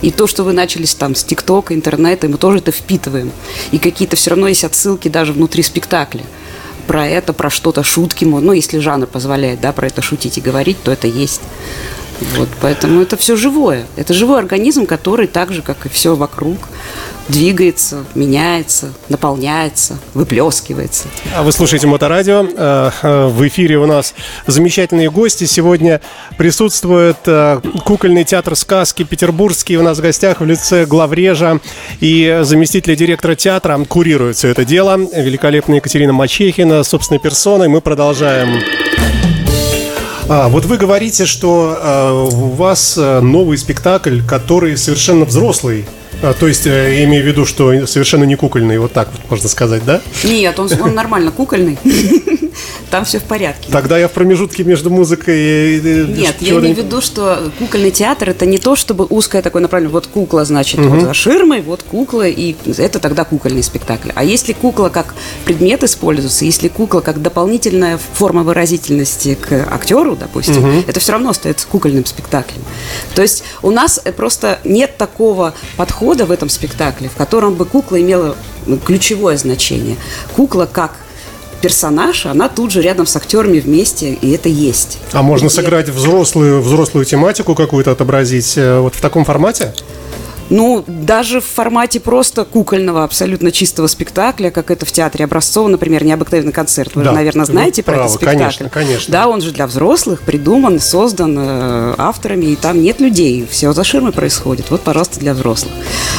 И 0.00 0.10
то, 0.10 0.26
что 0.26 0.44
вы 0.44 0.52
начали 0.52 0.86
там 0.86 1.14
с 1.14 1.24
ТикТока, 1.24 1.74
интернета, 1.74 2.28
мы 2.28 2.38
тоже 2.38 2.58
это 2.58 2.72
впитываем. 2.72 3.30
И 3.70 3.78
какие-то 3.78 4.16
все 4.16 4.30
равно 4.30 4.48
есть 4.48 4.64
отсылки 4.64 5.08
даже 5.08 5.32
внутри 5.32 5.62
спектакля 5.62 6.22
про 6.86 7.06
это, 7.06 7.32
про 7.32 7.48
что-то, 7.50 7.82
шутки, 7.82 8.24
ну, 8.24 8.52
если 8.52 8.78
жанр 8.78 9.06
позволяет, 9.06 9.60
да, 9.60 9.72
про 9.72 9.86
это 9.86 10.02
шутить 10.02 10.38
и 10.38 10.40
говорить, 10.40 10.76
то 10.82 10.90
это 10.90 11.06
есть. 11.06 11.40
Вот, 12.36 12.48
поэтому 12.60 13.02
это 13.02 13.16
все 13.16 13.36
живое. 13.36 13.86
Это 13.96 14.14
живой 14.14 14.38
организм, 14.38 14.86
который 14.86 15.26
так 15.26 15.52
же, 15.52 15.62
как 15.62 15.86
и 15.86 15.88
все 15.88 16.14
вокруг, 16.14 16.58
двигается, 17.28 18.04
меняется, 18.14 18.92
наполняется, 19.08 19.98
выплескивается. 20.14 21.08
А 21.34 21.42
вы 21.42 21.52
слушаете 21.52 21.86
Моторадио. 21.86 22.46
Э, 22.56 22.90
э, 23.02 23.26
в 23.26 23.46
эфире 23.48 23.78
у 23.78 23.86
нас 23.86 24.14
замечательные 24.46 25.10
гости. 25.10 25.44
Сегодня 25.44 26.00
присутствует 26.36 27.18
э, 27.26 27.60
кукольный 27.84 28.24
театр 28.24 28.56
сказки 28.56 29.04
петербургский. 29.04 29.76
У 29.76 29.82
нас 29.82 29.98
в 29.98 30.02
гостях 30.02 30.40
в 30.40 30.44
лице 30.44 30.84
главрежа 30.84 31.60
и 32.00 32.40
заместителя 32.42 32.96
директора 32.96 33.34
театра. 33.34 33.78
Курирует 33.88 34.36
все 34.36 34.48
это 34.48 34.64
дело. 34.64 34.96
Великолепная 34.96 35.76
Екатерина 35.76 36.12
Мачехина 36.12 36.82
собственной 36.82 37.20
персоной. 37.20 37.68
Мы 37.68 37.80
продолжаем. 37.80 38.91
А, 40.34 40.48
вот 40.48 40.64
вы 40.64 40.78
говорите, 40.78 41.26
что 41.26 41.76
а, 41.78 42.24
у 42.24 42.52
вас 42.52 42.96
новый 42.96 43.58
спектакль, 43.58 44.22
который 44.22 44.78
совершенно 44.78 45.26
взрослый. 45.26 45.84
А, 46.22 46.34
то 46.34 46.46
есть, 46.46 46.66
э, 46.66 46.98
я 46.98 47.04
имею 47.04 47.24
в 47.24 47.26
виду, 47.26 47.44
что 47.44 47.86
совершенно 47.86 48.24
не 48.24 48.36
кукольный, 48.36 48.78
вот 48.78 48.92
так 48.92 49.08
вот 49.10 49.30
можно 49.30 49.48
сказать, 49.48 49.84
да? 49.84 50.00
Нет, 50.22 50.58
он, 50.58 50.70
он 50.80 50.94
нормально 50.94 51.32
кукольный. 51.32 51.78
Там 52.90 53.04
все 53.04 53.18
в 53.18 53.24
порядке. 53.24 53.72
Тогда 53.72 53.98
я 53.98 54.06
в 54.06 54.12
промежутке 54.12 54.64
между 54.64 54.90
музыкой 54.90 55.78
и... 55.78 55.80
Нет, 55.80 56.36
я 56.40 56.52
имею 56.52 56.74
в 56.74 56.78
виду, 56.78 57.00
что 57.00 57.50
кукольный 57.58 57.90
театр 57.90 58.30
это 58.30 58.44
не 58.46 58.58
то, 58.58 58.76
чтобы 58.76 59.06
узкое 59.06 59.42
такое 59.42 59.62
направление. 59.62 59.92
Вот 59.92 60.06
кукла, 60.06 60.44
значит, 60.44 60.78
угу. 60.78 60.88
вот 60.88 61.00
за 61.00 61.14
ширмой, 61.14 61.62
вот 61.62 61.82
кукла, 61.82 62.28
и 62.28 62.54
это 62.76 62.98
тогда 62.98 63.24
кукольный 63.24 63.62
спектакль. 63.62 64.10
А 64.14 64.22
если 64.24 64.52
кукла 64.52 64.90
как 64.90 65.14
предмет 65.44 65.82
используется, 65.82 66.44
если 66.44 66.68
кукла 66.68 67.00
как 67.00 67.22
дополнительная 67.22 67.98
форма 68.12 68.42
выразительности 68.42 69.34
к 69.40 69.66
актеру, 69.70 70.14
допустим, 70.14 70.58
угу. 70.58 70.84
это 70.86 71.00
все 71.00 71.12
равно 71.12 71.30
остается 71.30 71.66
кукольным 71.66 72.04
спектаклем. 72.04 72.62
То 73.14 73.22
есть 73.22 73.42
у 73.62 73.70
нас 73.70 74.00
просто 74.16 74.58
нет 74.64 74.98
такого 74.98 75.54
подхода 75.76 76.11
подхода 76.12 76.26
в 76.26 76.30
этом 76.30 76.48
спектакле, 76.50 77.08
в 77.08 77.16
котором 77.16 77.54
бы 77.54 77.64
кукла 77.64 77.98
имела 78.00 78.36
ключевое 78.84 79.38
значение. 79.38 79.96
Кукла 80.36 80.68
как 80.70 80.92
персонаж, 81.62 82.26
она 82.26 82.48
тут 82.48 82.70
же 82.70 82.82
рядом 82.82 83.06
с 83.06 83.16
актерами 83.16 83.60
вместе, 83.60 84.12
и 84.12 84.32
это 84.32 84.48
есть. 84.50 84.98
А 85.12 85.22
можно 85.22 85.46
и 85.46 85.48
сыграть 85.48 85.88
взрослую, 85.88 86.60
взрослую 86.60 87.06
тематику 87.06 87.54
какую-то 87.54 87.92
отобразить 87.92 88.58
э, 88.58 88.78
вот 88.80 88.94
в 88.94 89.00
таком 89.00 89.24
формате? 89.24 89.72
Ну, 90.50 90.84
даже 90.86 91.40
в 91.40 91.44
формате 91.44 92.00
просто 92.00 92.44
кукольного, 92.44 93.04
абсолютно 93.04 93.50
чистого 93.50 93.86
спектакля, 93.86 94.50
как 94.50 94.70
это 94.70 94.84
в 94.84 94.92
театре 94.92 95.24
Образцова, 95.24 95.68
например, 95.68 96.04
«Необыкновенный 96.04 96.52
концерт». 96.52 96.94
Вы, 96.94 97.04
да, 97.04 97.12
наверное, 97.12 97.46
знаете 97.46 97.82
про 97.82 97.92
правы, 97.94 98.06
этот 98.06 98.16
спектакль. 98.16 98.38
Конечно, 98.38 98.68
конечно. 98.68 99.12
Да, 99.12 99.28
он 99.28 99.40
же 99.40 99.52
для 99.52 99.66
взрослых, 99.66 100.22
придуман, 100.22 100.80
создан 100.80 101.36
э, 101.38 101.94
авторами, 101.98 102.46
и 102.46 102.56
там 102.56 102.82
нет 102.82 103.00
людей, 103.00 103.46
все 103.50 103.72
за 103.72 103.84
ширмой 103.84 104.12
происходит. 104.12 104.70
Вот, 104.70 104.82
пожалуйста, 104.82 105.20
для 105.20 105.34
взрослых. 105.34 105.72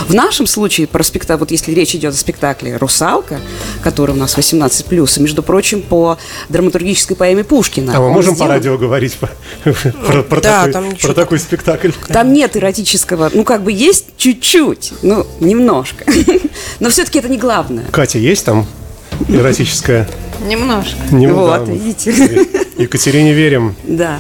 В 0.08 0.14
нашем 0.14 0.48
случае 0.48 0.88
про 0.88 1.04
спектакль, 1.04 1.42
вот 1.42 1.52
если 1.52 1.74
речь 1.74 1.96
идет 1.96 2.14
о 2.14 2.18
спектакле 2.18 2.78
«Русалка», 2.78 3.40
который 3.82 4.12
у 4.12 4.18
нас 4.18 4.38
18+, 4.38 5.18
и, 5.18 5.22
между 5.22 5.44
прочим, 5.44 5.82
по 5.82 6.18
драматургической 6.50 7.16
поэме 7.16 7.44
Пушкина. 7.44 7.96
А 7.96 8.00
мы 8.00 8.12
можем 8.12 8.36
сделан... 8.36 8.50
по 8.50 8.54
радио 8.56 8.78
говорить 8.78 9.14
про, 9.16 9.30
про, 10.08 10.24
про, 10.24 10.42
да, 10.42 10.68
такой, 10.68 10.96
про 10.96 11.14
такой 11.14 11.40
спектакль? 11.40 11.92
Там 12.08 12.34
нет 12.34 12.56
эротического, 12.58 13.30
ну, 13.34 13.44
как 13.44 13.64
бы 13.64 13.72
есть 13.72 14.06
чуть-чуть, 14.18 14.94
ну, 15.02 15.26
немножко. 15.40 16.06
Но 16.80 16.90
все-таки 16.90 17.20
это 17.20 17.30
не 17.30 17.38
главное. 17.38 17.86
Катя, 17.92 18.20
есть 18.20 18.46
там 18.46 18.66
эротическая? 19.28 20.08
Немножко. 20.48 20.98
Немного. 21.12 21.60
Вот, 21.60 21.70
видите. 21.70 22.48
Екатерине 22.78 23.34
верим. 23.34 23.76
Да. 23.84 24.20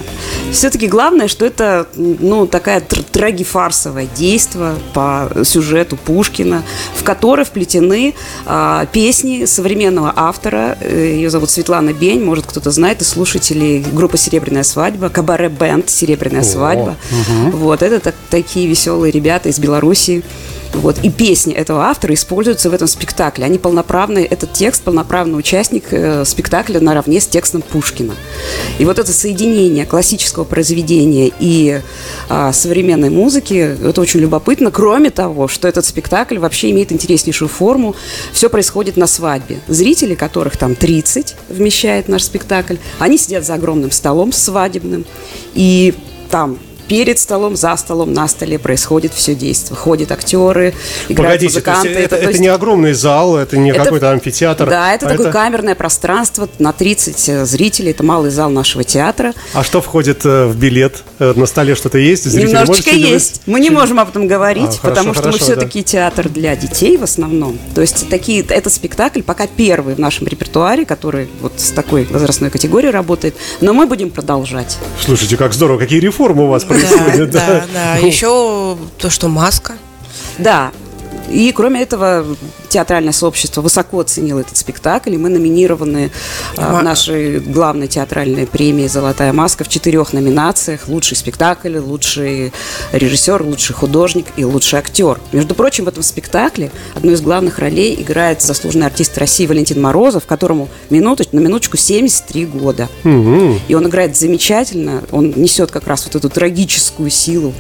Все-таки 0.52 0.88
главное, 0.88 1.28
что 1.28 1.46
это 1.46 1.88
ну, 1.96 2.46
такая 2.46 2.80
трагифарсовое 2.80 4.08
действие 4.16 4.76
по 4.94 5.32
сюжету 5.44 5.98
Пушкина, 5.98 6.64
в 6.96 7.04
которой 7.04 7.46
вплетены 7.46 8.14
а, 8.46 8.86
песни 8.86 9.46
современного 9.46 10.14
автора. 10.16 10.78
Э, 10.80 11.14
Ее 11.16 11.30
зовут 11.30 11.50
Светлана 11.50 11.94
Бень, 11.94 12.24
может 12.24 12.46
кто-то 12.46 12.70
знает, 12.72 13.02
и 13.02 13.04
слушатели 13.04 13.84
группы 13.94 14.18
«Серебряная 14.18 14.64
свадьба», 14.64 15.10
кабаре-бенд 15.10 15.90
«Серебряная 15.90 16.44
свадьба». 16.44 16.98
Угу. 17.12 17.58
Вот 17.58 17.82
это 17.82 18.00
так, 18.00 18.16
такие 18.30 18.68
веселые 18.68 19.12
ребята 19.12 19.50
из 19.50 19.58
Белоруссии. 19.58 20.24
Вот. 20.74 20.98
И 21.04 21.10
песни 21.10 21.54
этого 21.54 21.86
автора 21.86 22.14
используются 22.14 22.70
в 22.70 22.74
этом 22.74 22.88
спектакле. 22.88 23.46
Они 23.46 23.58
полноправные, 23.58 24.26
этот 24.26 24.54
текст 24.54 24.84
полноправный 24.84 25.38
участник 25.38 25.86
э, 25.92 26.26
спектакля 26.26 26.80
наравне 26.80 27.22
с 27.22 27.28
текстом 27.28 27.62
Пушкина. 27.62 28.16
И 28.80 28.86
вот 28.86 29.00
это 29.00 29.12
соединение 29.12 29.86
классического 29.86 30.44
произведения 30.44 31.32
и 31.40 31.82
а, 32.30 32.52
современной 32.52 33.10
музыки. 33.10 33.78
Это 33.84 34.02
очень 34.02 34.20
любопытно. 34.20 34.72
Кроме 34.72 35.12
того, 35.12 35.48
что 35.48 35.68
этот 35.68 35.86
спектакль 35.86 36.38
вообще 36.38 36.72
имеет 36.72 36.92
интереснейшую 36.92 37.50
форму. 37.50 37.96
Все 38.32 38.50
происходит 38.50 38.98
на 38.98 39.08
свадьбе. 39.08 39.60
Зрители, 39.68 40.16
которых 40.16 40.58
там 40.58 40.76
30 40.76 41.36
вмещает 41.50 42.08
наш 42.08 42.24
спектакль, 42.24 42.78
они 43.00 43.18
сидят 43.18 43.46
за 43.46 43.56
огромным 43.56 43.92
столом 43.92 44.32
свадебным. 44.32 45.06
И 45.54 45.94
там 46.30 46.58
перед 46.88 47.20
столом, 47.20 47.56
за 47.56 47.76
столом, 47.78 48.14
на 48.14 48.28
столе 48.28 48.60
происходит 48.60 49.14
все 49.14 49.36
действие. 49.36 49.78
Ходят 49.78 50.12
актеры, 50.12 50.74
играют 51.10 51.34
Погодите, 51.34 51.46
музыканты. 51.46 51.88
есть 51.90 52.00
это, 52.00 52.10
то 52.10 52.16
это 52.18 52.30
есть 52.30 52.40
не 52.40 52.48
огромный 52.48 52.94
зал, 52.94 53.38
это 53.38 53.58
не 53.58 53.72
это- 53.72 53.84
какой-то 53.84 54.12
амфитеатр. 54.12 54.70
Да, 54.70 54.94
это 54.94 55.08
а 55.08 55.10
такое 55.10 55.32
камерное 55.32 55.76
пространство 55.76 56.48
на 56.60 56.74
30 56.74 57.46
зрителей. 57.46 57.92
Это 57.92 58.04
малый 58.04 58.32
зал 58.32 58.50
нашего 58.50 58.84
театра. 58.84 59.34
А 59.54 59.64
что 59.64 59.82
входит 59.82 60.26
э, 60.26 60.46
в 60.46 60.56
билет? 60.58 61.04
Э, 61.20 61.34
На 61.36 61.46
столе 61.46 61.76
что-то 61.76 61.98
есть? 61.98 62.24
Зрители 62.26 62.48
Немножечко 62.52 62.92
есть. 62.92 63.42
Мы 63.46 63.60
не 63.60 63.70
можем 63.70 64.00
об 64.00 64.10
этом 64.10 64.28
говорить, 64.28 64.64
А, 64.64 64.82
хорошо, 64.82 64.82
потому 64.82 65.14
что 65.14 65.24
мы 65.26 65.32
хорошо, 65.34 65.44
все-таки 65.46 65.84
театр 65.84 66.30
для 66.30 66.56
детей 66.56 66.98
в 66.98 67.04
основном. 67.04 67.58
То 67.76 67.82
есть 67.82 68.10
такие, 68.10 68.42
этот 68.42 68.72
спектакль 68.74 69.22
пока 69.22 69.48
первый 69.48 69.96
в 69.96 70.00
нашем 70.00 70.28
репертуаре, 70.28 70.86
который 70.86 71.28
вот 71.42 71.54
с 71.58 71.72
такой 71.72 72.06
возрастной 72.10 72.50
категорией 72.50 72.92
работает. 72.92 73.36
Но 73.62 73.74
мы 73.74 73.86
будем 73.88 74.10
продолжать. 74.10 74.78
Слушайте, 75.04 75.38
как 75.38 75.54
здорово, 75.54 75.80
какие 75.80 76.00
реформы 76.00 76.44
у 76.46 76.48
вас 76.48 76.64
Да, 76.74 76.88
происходят. 76.88 77.32
да, 77.32 77.64
да. 77.74 77.96
Еще 77.98 78.78
то, 78.98 79.10
что 79.10 79.28
маска. 79.28 79.74
Да. 80.38 80.72
И 81.30 81.52
кроме 81.52 81.82
этого, 81.82 82.26
театральное 82.70 83.14
сообщество 83.14 83.62
высоко 83.62 84.00
оценило 84.00 84.40
этот 84.40 84.58
спектакль, 84.58 85.14
и 85.14 85.18
мы 85.18 85.30
номинированы 85.30 86.12
а, 86.58 86.80
в 86.80 86.84
нашей 86.84 87.40
главной 87.40 87.88
театральной 87.88 88.48
премии 88.48 88.88
«Золотая 88.88 89.34
маска» 89.34 89.64
в 89.64 89.70
четырех 89.70 90.14
номинациях. 90.14 90.88
Лучший 90.88 91.18
спектакль, 91.18 91.78
лучший 91.78 92.54
режиссер, 92.92 93.42
лучший 93.44 93.74
художник 93.74 94.26
и 94.38 94.44
лучший 94.46 94.80
актер. 94.80 95.20
Между 95.32 95.56
прочим, 95.56 95.86
в 95.86 95.88
этом 95.88 96.04
спектакле 96.04 96.72
одну 96.96 97.12
из 97.12 97.22
главных 97.22 97.60
ролей 97.60 97.96
играет 98.02 98.42
заслуженный 98.42 98.88
артист 98.88 99.18
России 99.18 99.46
Валентин 99.46 99.82
Морозов, 99.82 100.26
которому 100.26 100.70
минуточ- 100.90 101.30
на 101.32 101.40
минуточку 101.40 101.78
73 101.78 102.46
года. 102.46 102.90
И 103.68 103.76
он 103.76 103.88
играет 103.88 104.16
замечательно, 104.18 105.04
он 105.12 105.34
несет 105.36 105.72
как 105.72 105.88
раз 105.88 106.06
вот 106.06 106.16
эту 106.16 106.30
трагическую 106.30 107.10
силу 107.10 107.54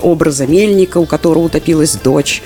образа 0.00 0.46
мельника, 0.46 0.98
у 0.98 1.06
которого 1.06 1.44
утопилась 1.44 1.94
дочь. 1.94 2.42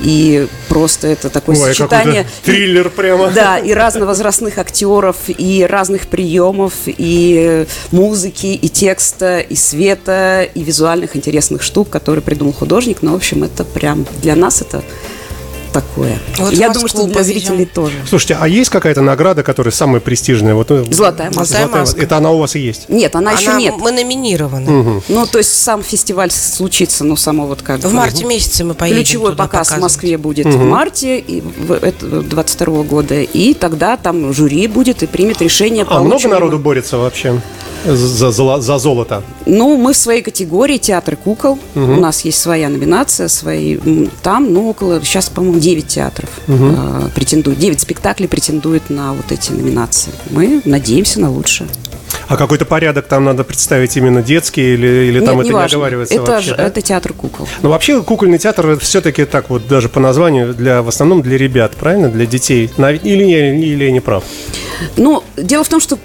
И 0.00 0.46
просто 0.68 1.08
это 1.08 1.30
такое 1.30 1.56
Ой, 1.56 1.68
сочетание... 1.68 2.26
триллер 2.44 2.90
прямо. 2.90 3.30
Да, 3.30 3.58
и 3.58 3.72
разновозрастных 3.72 4.58
актеров, 4.58 5.16
и 5.28 5.66
разных 5.68 6.08
приемов, 6.08 6.72
и 6.86 7.66
музыки, 7.90 8.46
и 8.46 8.68
текста, 8.68 9.40
и 9.40 9.54
света, 9.54 10.42
и 10.42 10.62
визуальных 10.62 11.16
интересных 11.16 11.62
штук, 11.62 11.90
которые 11.90 12.22
придумал 12.22 12.52
художник. 12.52 12.98
Ну, 13.02 13.12
в 13.12 13.16
общем, 13.16 13.44
это 13.44 13.64
прям 13.64 14.06
для 14.22 14.36
нас 14.36 14.62
это 14.62 14.82
такое. 15.72 16.18
Вот 16.38 16.52
Я 16.52 16.70
в 16.70 16.72
думаю, 16.74 16.88
что 16.88 17.04
для 17.04 17.14
повезем. 17.14 17.32
зрителей 17.34 17.64
тоже. 17.66 17.94
Слушайте, 18.08 18.36
а 18.40 18.48
есть 18.48 18.70
какая-то 18.70 19.02
награда, 19.02 19.42
которая 19.42 19.72
самая 19.72 20.00
престижная? 20.00 20.54
Вот, 20.54 20.70
э, 20.70 20.84
Золотая 20.90 21.28
маска. 21.30 21.44
Золотая 21.44 21.80
маска. 21.82 22.00
Это 22.02 22.16
она 22.16 22.30
у 22.32 22.38
вас 22.38 22.56
и 22.56 22.60
есть? 22.60 22.88
Нет, 22.88 23.14
она, 23.16 23.32
еще 23.32 23.50
Она- 23.50 23.58
нет. 23.60 23.74
Мы 23.78 23.92
номинированы. 23.92 25.02
Ну, 25.08 25.26
то 25.26 25.38
есть 25.38 25.52
сам 25.52 25.82
фестиваль 25.82 26.30
случится, 26.30 27.04
ну, 27.04 27.16
само 27.16 27.46
вот 27.46 27.62
как 27.62 27.80
В 27.80 27.92
марте 27.92 28.24
месяце 28.24 28.64
мы 28.64 28.74
поедем 28.74 28.98
Ключевой 28.98 29.32
туда 29.32 29.44
показ 29.44 29.68
в 29.68 29.70
показывать. 29.70 29.82
Москве 29.82 30.18
будет 30.18 30.46
в 30.46 30.62
марте 30.64 31.18
и 31.18 31.40
в, 31.40 31.72
это, 31.72 32.06
22 32.22 32.82
года. 32.82 33.20
И 33.22 33.54
тогда 33.54 33.96
там 33.96 34.32
жюри 34.32 34.66
будет 34.66 35.02
и 35.02 35.06
примет 35.06 35.40
решение. 35.42 35.84
А 35.88 36.00
много 36.00 36.28
народу 36.28 36.56
мы. 36.56 36.62
борется 36.62 36.98
вообще 36.98 37.40
за, 37.86 38.30
за- 38.30 38.60
за 38.60 38.78
золото? 38.78 39.22
Ну, 39.46 39.76
мы 39.76 39.92
в 39.92 39.96
своей 39.96 40.22
категории 40.22 40.78
театр 40.78 41.16
кукол. 41.16 41.58
У 41.74 41.80
нас 41.80 42.24
есть 42.24 42.38
своя 42.40 42.68
номинация, 42.68 43.28
свои. 43.28 43.78
Там, 44.22 44.52
ну, 44.52 44.68
около, 44.70 45.00
сейчас, 45.02 45.28
по-моему, 45.28 45.58
9 45.58 45.86
театров 45.86 46.28
э, 46.46 47.08
претендуют. 47.14 47.58
9 47.58 47.80
спектаклей 47.80 48.28
претендуют 48.28 48.90
на 48.90 49.12
вот 49.12 49.30
эти 49.32 49.52
номинации. 49.52 50.12
Мы 50.30 50.60
надеемся 50.64 51.20
на 51.20 51.30
лучшее. 51.30 51.68
А 52.26 52.36
какой-то 52.36 52.64
порядок 52.66 53.06
там 53.06 53.24
надо 53.24 53.42
представить 53.44 53.96
именно 53.96 54.22
детский 54.22 54.74
или, 54.74 54.86
или 55.08 55.20
там 55.20 55.36
Нет, 55.36 55.40
это 55.40 55.42
не 55.44 55.48
неважно. 55.50 55.76
оговаривается 55.78 56.14
это, 56.14 56.32
вообще? 56.32 56.50
ж- 56.50 56.56
да? 56.56 56.66
это 56.66 56.80
театр 56.82 57.12
кукол. 57.14 57.48
Ну, 57.62 57.70
вообще, 57.70 58.02
кукольный 58.02 58.38
театр 58.38 58.78
все-таки 58.80 59.24
так 59.24 59.48
вот, 59.48 59.66
даже 59.66 59.88
по 59.88 59.98
названию, 60.00 60.52
для, 60.54 60.82
в 60.82 60.88
основном 60.88 61.22
для 61.22 61.38
ребят, 61.38 61.72
правильно? 61.76 62.08
Для 62.10 62.26
детей. 62.26 62.70
Или, 62.76 63.24
я- 63.24 63.54
или 63.54 63.84
я 63.84 63.90
не 63.92 64.00
прав? 64.00 64.24
Ну, 64.96 65.22
дело 65.36 65.64
в 65.64 65.68
том, 65.68 65.80
что 65.80 65.98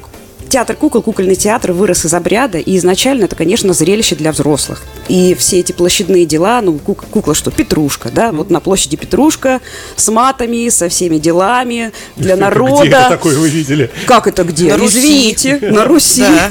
театр 0.53 0.75
кукол, 0.75 1.01
кукольный 1.01 1.33
театр 1.35 1.71
вырос 1.71 2.05
из 2.05 2.13
обряда, 2.13 2.59
и 2.59 2.77
изначально 2.77 3.23
это, 3.25 3.35
конечно, 3.35 3.73
зрелище 3.73 4.13
для 4.15 4.31
взрослых. 4.31 4.83
И 5.07 5.33
все 5.33 5.59
эти 5.61 5.71
площадные 5.71 6.25
дела, 6.25 6.61
ну, 6.61 6.77
кук- 6.77 7.05
кукла 7.09 7.33
что, 7.33 7.49
Петрушка, 7.49 8.11
да, 8.11 8.31
вот 8.31 8.51
на 8.51 8.59
площади 8.59 8.95
Петрушка 8.95 9.61
с 9.95 10.07
матами, 10.11 10.69
со 10.69 10.89
всеми 10.89 11.17
делами 11.17 11.91
для 12.17 12.35
Где 12.35 12.45
это 12.45 12.51
народа. 12.55 13.05
такое 13.09 13.35
вы 13.35 13.49
видели? 13.49 13.89
Как 14.05 14.27
это 14.27 14.43
где? 14.43 14.69
На 14.69 14.77
Руси. 14.77 14.97
Извините, 14.99 15.59
на 15.61 15.85
Руси. 15.85 16.23
Да. 16.33 16.49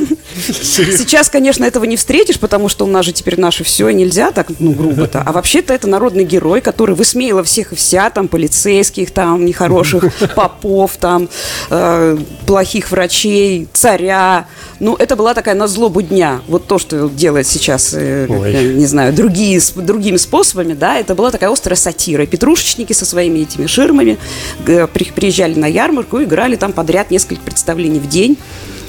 Сейчас, 0.48 1.28
конечно, 1.28 1.64
этого 1.64 1.84
не 1.84 1.96
встретишь, 1.96 2.38
потому 2.38 2.68
что 2.68 2.84
у 2.84 2.88
нас 2.88 3.04
же 3.04 3.12
теперь 3.12 3.38
наше 3.38 3.64
все, 3.64 3.88
и 3.88 3.94
нельзя 3.94 4.30
так, 4.32 4.48
ну, 4.58 4.72
грубо-то. 4.72 5.22
А 5.24 5.32
вообще-то 5.32 5.72
это 5.74 5.86
народный 5.86 6.24
герой, 6.24 6.60
который 6.60 6.94
высмеял 6.94 7.42
всех 7.44 7.72
и 7.72 7.76
вся, 7.76 8.08
там, 8.10 8.28
полицейских, 8.28 9.10
там, 9.10 9.44
нехороших 9.44 10.04
попов, 10.34 10.96
там, 10.98 11.28
э, 11.70 12.16
плохих 12.46 12.90
врачей, 12.90 13.68
царя. 13.96 14.46
Ну, 14.80 14.96
это 14.98 15.16
была 15.16 15.34
такая 15.34 15.54
на 15.54 15.66
злобу 15.68 16.02
дня. 16.02 16.40
Вот 16.48 16.66
то, 16.66 16.78
что 16.78 17.08
делает 17.08 17.46
сейчас, 17.46 17.92
э, 17.94 18.26
не 18.28 18.86
знаю, 18.86 19.12
другие, 19.12 19.60
другими 19.76 20.16
способами, 20.16 20.72
да, 20.72 20.98
это 20.98 21.14
была 21.14 21.30
такая 21.30 21.50
острая 21.50 21.76
сатира. 21.76 22.24
Петрушечники 22.26 22.92
со 22.94 23.04
своими 23.04 23.40
этими 23.40 23.66
ширмами 23.66 24.18
приезжали 24.64 25.54
на 25.58 25.66
ярмарку, 25.66 26.22
играли 26.22 26.56
там 26.56 26.72
подряд 26.72 27.10
несколько 27.10 27.42
представлений 27.42 28.00
в 28.00 28.08
день. 28.08 28.36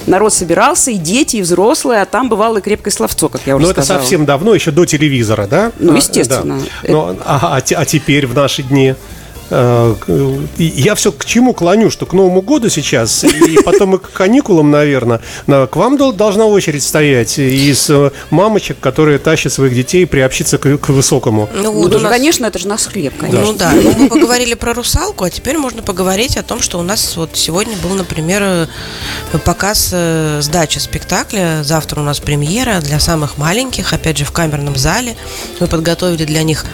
Народ 0.06 0.34
собирался, 0.34 0.90
и 0.90 0.96
дети, 0.96 1.36
и 1.36 1.42
взрослые, 1.42 2.02
а 2.02 2.04
там 2.04 2.28
бывало 2.28 2.58
и 2.58 2.60
крепкое 2.60 2.92
словцо, 2.92 3.28
как 3.30 3.40
я 3.46 3.56
уже 3.56 3.64
Ну, 3.66 3.70
это 3.72 3.80
сказала. 3.82 4.00
совсем 4.02 4.26
давно, 4.26 4.54
еще 4.54 4.70
до 4.70 4.84
телевизора, 4.84 5.46
да? 5.46 5.72
Ну, 5.78 5.94
А, 5.94 5.96
естественно. 5.96 6.58
да. 6.82 6.92
Но, 6.92 7.16
а, 7.24 7.56
а 7.56 7.60
те- 7.62 7.74
а 7.76 7.86
теперь, 7.86 8.26
в 8.26 8.34
наши 8.34 8.62
дни, 8.62 8.94
я 10.58 10.94
все 10.94 11.12
к 11.12 11.24
чему 11.24 11.54
клоню, 11.54 11.90
что 11.90 12.06
к 12.06 12.12
Новому 12.12 12.42
году 12.42 12.68
сейчас, 12.68 13.24
и 13.24 13.58
потом 13.62 13.94
и 13.96 13.98
к 13.98 14.10
каникулам, 14.10 14.70
наверное, 14.70 15.20
на- 15.46 15.66
к 15.66 15.76
вам 15.76 15.96
дол- 15.96 16.12
должна 16.12 16.46
очередь 16.46 16.82
стоять 16.82 17.38
из 17.38 17.88
э, 17.90 18.10
мамочек, 18.30 18.78
которые 18.80 19.18
тащат 19.18 19.52
своих 19.52 19.74
детей 19.74 20.06
приобщиться 20.06 20.58
к, 20.58 20.76
к 20.78 20.88
высокому. 20.88 21.48
Ну, 21.54 21.62
Ну, 21.62 21.72
вот 21.88 22.02
нас- 22.02 22.10
конечно, 22.12 22.46
это 22.46 22.58
же 22.58 22.68
наш 22.68 22.82
хлеб, 22.86 23.14
конечно. 23.18 23.40
Ну 23.44 23.52
да, 23.54 23.72
ну, 23.72 23.92
мы 23.96 24.08
поговорили 24.08 24.54
про 24.54 24.74
русалку, 24.74 25.24
а 25.24 25.30
теперь 25.30 25.58
можно 25.58 25.82
поговорить 25.82 26.36
о 26.36 26.42
том, 26.42 26.60
что 26.60 26.78
у 26.78 26.82
нас 26.82 27.16
вот 27.16 27.30
сегодня 27.34 27.76
был, 27.82 27.90
например, 27.94 28.42
э, 28.42 28.66
показ 29.44 29.90
э, 29.92 30.40
сдачи 30.42 30.78
спектакля. 30.78 31.60
Завтра 31.62 32.00
у 32.00 32.04
нас 32.04 32.20
премьера 32.20 32.80
для 32.80 32.98
самых 33.00 33.38
маленьких, 33.38 33.92
опять 33.92 34.18
же, 34.18 34.24
в 34.24 34.32
камерном 34.32 34.76
зале. 34.76 35.16
Мы 35.60 35.66
подготовили 35.66 36.24
для 36.24 36.42
них 36.42 36.64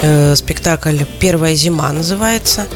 э, 0.00 0.36
спектакль 0.36 0.98
«Первая 1.20 1.54
зима» 1.54 1.92
называется. 1.92 2.66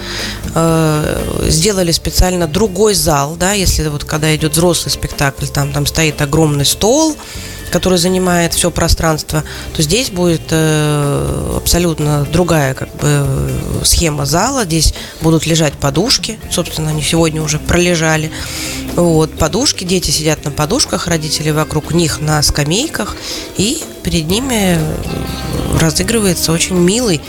Э, 0.55 1.47
сделали 1.49 1.93
специально 1.93 2.47
другой 2.47 2.95
зал, 2.95 3.37
да, 3.37 3.53
если 3.53 3.89
вот 3.89 4.05
когда 4.05 4.35
идет 4.35 4.53
взрослый 4.53 4.93
спектакль, 4.93 5.47
там, 5.47 5.73
там 5.73 5.87
стоит 5.87 6.21
огромный 6.23 6.65
стол, 6.65 7.17
который 7.71 7.99
занимает 7.99 8.53
все 8.53 8.71
пространство, 8.71 9.45
то 9.75 9.83
здесь 9.83 10.11
будет 10.11 10.43
э, 10.50 11.57
абсолютно 11.57 12.27
другая 12.31 12.75
как 12.75 12.89
бы 12.97 13.00
э, 13.03 13.81
схема 13.85 14.27
зала. 14.27 14.65
Здесь 14.65 14.93
будут 15.21 15.47
лежать 15.47 15.75
подушки, 15.75 16.39
собственно, 16.50 16.91
они 16.91 17.03
сегодня 17.03 17.43
уже 17.43 17.59
пролежали. 17.59 18.31
Вот 18.97 19.39
подушки, 19.39 19.85
дети 19.85 20.11
сидят 20.11 20.45
на 20.45 20.50
подушках, 20.50 21.07
родители 21.07 21.50
вокруг 21.50 21.95
них 21.95 22.21
на 22.21 22.43
скамейках, 22.43 23.17
и 23.57 23.83
перед 24.02 24.26
ними 24.26 24.78
разыгрывается 25.80 26.52
очень 26.52 26.76
милый, 26.76 27.21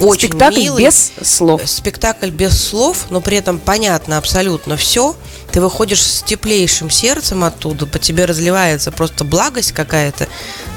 очень 0.00 0.28
Спектакль 0.28 0.60
милый 0.60 0.84
без 0.84 1.12
слов. 1.22 1.62
спектакль 1.64 2.30
без 2.30 2.60
слов, 2.60 3.06
но 3.10 3.20
при 3.20 3.36
этом 3.36 3.58
понятно 3.58 4.18
абсолютно 4.18 4.76
все. 4.76 5.14
Ты 5.52 5.60
выходишь 5.60 6.02
с 6.02 6.22
теплейшим 6.22 6.90
сердцем 6.90 7.44
оттуда, 7.44 7.86
по 7.86 7.98
тебе 7.98 8.24
разливается 8.24 8.90
просто 8.90 9.24
благость 9.24 9.72
какая-то, 9.72 10.26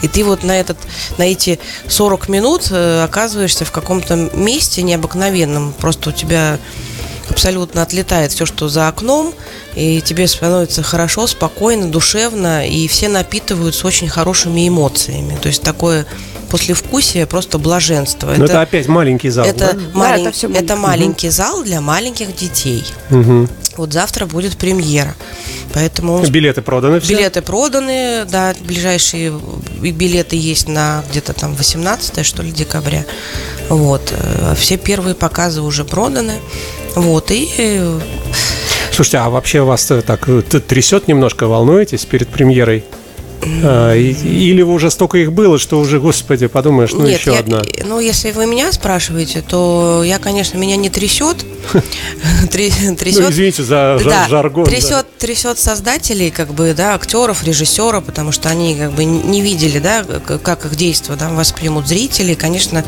и 0.03 0.07
ты 0.07 0.23
вот 0.23 0.43
на, 0.43 0.59
этот, 0.59 0.77
на 1.17 1.23
эти 1.23 1.59
40 1.87 2.29
минут 2.29 2.67
э, 2.69 3.03
оказываешься 3.03 3.65
в 3.65 3.71
каком-то 3.71 4.15
месте 4.33 4.83
необыкновенном. 4.83 5.73
Просто 5.73 6.09
у 6.09 6.13
тебя 6.13 6.59
абсолютно 7.29 7.81
отлетает 7.81 8.31
все, 8.31 8.46
что 8.46 8.67
за 8.69 8.88
окном, 8.88 9.34
и 9.75 10.01
тебе 10.01 10.27
становится 10.27 10.84
хорошо, 10.84 11.27
спокойно, 11.27 11.89
душевно, 11.89 12.67
и 12.67 12.88
все 12.88 13.10
напитываются 13.10 13.86
очень 13.88 14.07
хорошими 14.10 14.67
эмоциями. 14.67 15.38
То 15.41 15.48
есть 15.48 15.62
такое 15.62 16.05
послевкусие, 16.50 17.25
просто 17.25 17.57
блаженство. 17.57 18.34
Но 18.38 18.46
это, 18.46 18.62
опять 18.62 18.88
маленький 18.88 19.29
зал, 19.29 19.46
это, 19.46 19.74
да? 19.74 19.79
малень- 19.93 20.24
Да, 20.24 20.29
это 20.29 20.31
всё 20.31 20.48
это 20.48 20.75
маленький. 20.75 20.75
маленький 20.77 21.29
зал 21.29 21.63
для 21.63 21.81
маленьких 21.81 22.36
детей. 22.36 22.86
Мгм. 23.10 23.50
Вот 23.75 23.93
завтра 23.93 24.25
будет 24.25 24.57
премьера. 24.57 25.13
Поэтому 25.74 26.24
билеты 26.25 26.62
проданы 26.63 27.00
все? 27.00 27.13
Билеты 27.13 27.41
проданы, 27.43 28.25
да, 28.25 28.55
ближайшие 28.62 29.38
билеты 29.81 30.36
есть 30.36 30.67
на 30.67 31.03
где-то 31.12 31.34
там 31.34 31.53
18 31.53 32.24
что 32.24 32.41
ли, 32.41 32.51
декабря. 32.51 33.05
Вот. 33.69 34.01
Э, 34.12 34.55
все 34.57 34.77
первые 34.77 35.13
показы 35.13 35.62
уже 35.62 35.84
проданы. 35.86 36.39
Вот. 36.96 37.32
И 37.32 37.50
э, 37.58 38.00
Слушайте, 38.91 39.17
а 39.20 39.29
вообще 39.29 39.62
вас 39.62 39.86
так 39.86 40.27
трясет 40.67 41.08
немножко, 41.08 41.48
волнуетесь 41.48 42.06
перед 42.06 42.27
премьерой? 42.29 42.84
Или 43.44 44.62
уже 44.62 44.89
столько 44.89 45.20
их 45.20 45.32
было, 45.32 45.60
что 45.60 45.79
уже, 45.79 46.00
господи, 46.00 46.48
подумаешь, 46.48 46.91
ну 46.94 47.06
Нет, 47.06 47.20
еще 47.20 47.34
я, 47.34 47.39
одна. 47.39 47.62
Ну, 47.86 48.00
если 48.00 48.32
вы 48.32 48.48
меня 48.48 48.72
спрашиваете, 48.72 49.41
то 49.41 50.01
я, 50.03 50.17
конечно, 50.17 50.58
меня 50.58 50.75
не 50.75 50.89
трясет. 50.89 51.46
трясет. 52.51 53.00
Ну, 53.00 53.29
извините 53.29 53.63
за 53.63 54.00
да, 54.03 54.27
жаргон. 54.27 54.65
Трясет, 54.65 55.06
да. 55.06 55.06
трясет 55.20 55.60
создателей, 55.60 56.32
как 56.32 56.53
бы, 56.53 56.74
да, 56.75 56.96
актеров, 56.96 57.44
режиссеров, 57.44 58.03
потому 58.06 58.32
что 58.32 58.50
они 58.50 58.75
как 58.75 58.91
бы 58.94 59.06
не 59.06 59.41
видели, 59.41 59.79
да, 59.79 60.03
как 60.03 60.65
их 60.65 60.75
действия 60.75 61.15
да, 61.15 61.29
воспримут 61.29 61.88
зрители. 61.88 62.34
Конечно, 62.34 62.84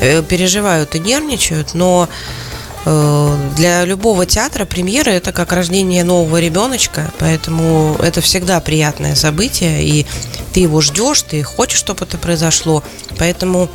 э, 0.00 0.22
переживают 0.22 0.94
и 0.94 0.98
нервничают, 0.98 1.74
но 1.74 2.08
Э, 2.08 2.45
для 2.86 3.84
любого 3.84 4.26
театра 4.26 4.64
премьера 4.64 5.10
это 5.10 5.32
как 5.32 5.52
рождение 5.52 6.04
нового 6.04 6.38
ребеночка, 6.38 7.10
поэтому 7.18 7.96
это 8.00 8.20
всегда 8.20 8.60
приятное 8.60 9.16
событие, 9.16 9.82
и 9.82 10.06
ты 10.52 10.60
его 10.60 10.80
ждешь, 10.80 11.22
ты 11.22 11.42
хочешь, 11.42 11.80
чтобы 11.80 12.04
это 12.04 12.16
произошло, 12.16 12.84
поэтому 13.18 13.68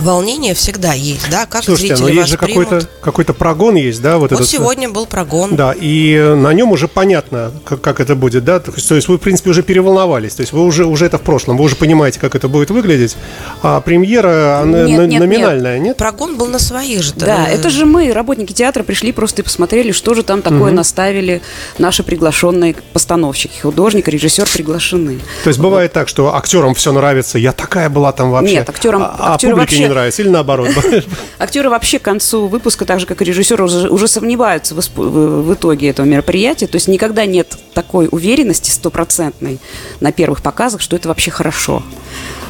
волнение 0.00 0.54
всегда 0.54 0.92
есть, 0.92 1.30
да, 1.30 1.46
как 1.46 1.64
Слушайте, 1.64 1.96
но 1.96 2.08
есть 2.08 2.28
же 2.28 2.36
какой-то 2.36 2.80
какой 3.00 3.24
прогон 3.24 3.76
есть, 3.76 4.02
да, 4.02 4.18
вот, 4.18 4.30
вот 4.30 4.40
этот. 4.40 4.48
сегодня 4.48 4.88
был 4.88 5.06
прогон. 5.06 5.56
Да, 5.56 5.74
и 5.78 6.34
на 6.36 6.52
нем 6.52 6.72
уже 6.72 6.88
понятно, 6.88 7.52
как, 7.64 7.80
как 7.80 8.00
это 8.00 8.14
будет, 8.14 8.44
да, 8.44 8.60
то 8.60 8.72
есть, 8.72 8.88
то 8.88 8.94
есть 8.94 9.08
вы, 9.08 9.16
в 9.16 9.20
принципе, 9.20 9.50
уже 9.50 9.62
переволновались, 9.62 10.34
то 10.34 10.40
есть 10.42 10.52
вы 10.52 10.64
уже, 10.64 10.86
уже 10.86 11.06
это 11.06 11.18
в 11.18 11.22
прошлом, 11.22 11.56
вы 11.56 11.64
уже 11.64 11.76
понимаете, 11.76 12.20
как 12.20 12.34
это 12.34 12.48
будет 12.48 12.70
выглядеть, 12.70 13.16
а 13.62 13.80
премьера, 13.80 14.60
она 14.60 14.84
нет, 14.84 15.08
нет, 15.08 15.20
номинальная, 15.20 15.78
нет. 15.78 15.88
нет? 15.88 15.96
Прогон 15.96 16.36
был 16.36 16.46
на 16.46 16.58
своих 16.58 17.02
же. 17.02 17.12
Да, 17.14 17.46
это 17.46 17.70
же 17.70 17.86
мы, 17.86 18.12
работники 18.12 18.52
театра, 18.52 18.82
пришли 18.82 19.12
просто 19.12 19.42
и 19.42 19.44
посмотрели, 19.44 19.92
что 19.92 20.14
же 20.14 20.22
там 20.22 20.42
такое 20.42 20.68
угу. 20.68 20.76
наставили 20.76 21.42
наши 21.78 22.02
приглашенные 22.02 22.76
постановщики, 22.92 23.60
художник, 23.60 24.08
режиссер 24.08 24.48
приглашены. 24.52 25.20
То 25.44 25.48
есть 25.48 25.60
бывает 25.60 25.92
так, 25.92 26.08
что 26.08 26.34
актерам 26.34 26.74
все 26.74 26.92
нравится, 26.92 27.38
я 27.38 27.52
такая 27.52 27.88
была 27.88 28.12
там 28.12 28.30
вообще. 28.30 28.54
Нет, 28.54 28.68
актерам, 28.68 29.02
а, 29.02 29.34
актеры 29.34 29.54
а 29.54 29.56
вообще 29.56 29.85
не 29.88 29.94
нравится, 29.94 30.22
или 30.22 30.28
наоборот? 30.28 30.68
Актеры 31.38 31.70
вообще 31.70 31.98
к 31.98 32.02
концу 32.02 32.46
выпуска, 32.46 32.84
так 32.84 33.00
же 33.00 33.06
как 33.06 33.22
и 33.22 33.24
режиссеры, 33.24 33.64
уже, 33.64 33.88
уже 33.88 34.08
сомневаются 34.08 34.74
в, 34.74 34.78
в, 34.96 35.42
в 35.42 35.54
итоге 35.54 35.88
этого 35.88 36.06
мероприятия. 36.06 36.66
То 36.66 36.76
есть 36.76 36.88
никогда 36.88 37.26
нет 37.26 37.56
такой 37.74 38.08
уверенности 38.10 38.70
стопроцентной 38.70 39.58
на 40.00 40.12
первых 40.12 40.42
показах, 40.42 40.80
что 40.80 40.96
это 40.96 41.08
вообще 41.08 41.30
хорошо. 41.30 41.82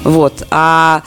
Вот. 0.07 0.47
А 0.51 1.03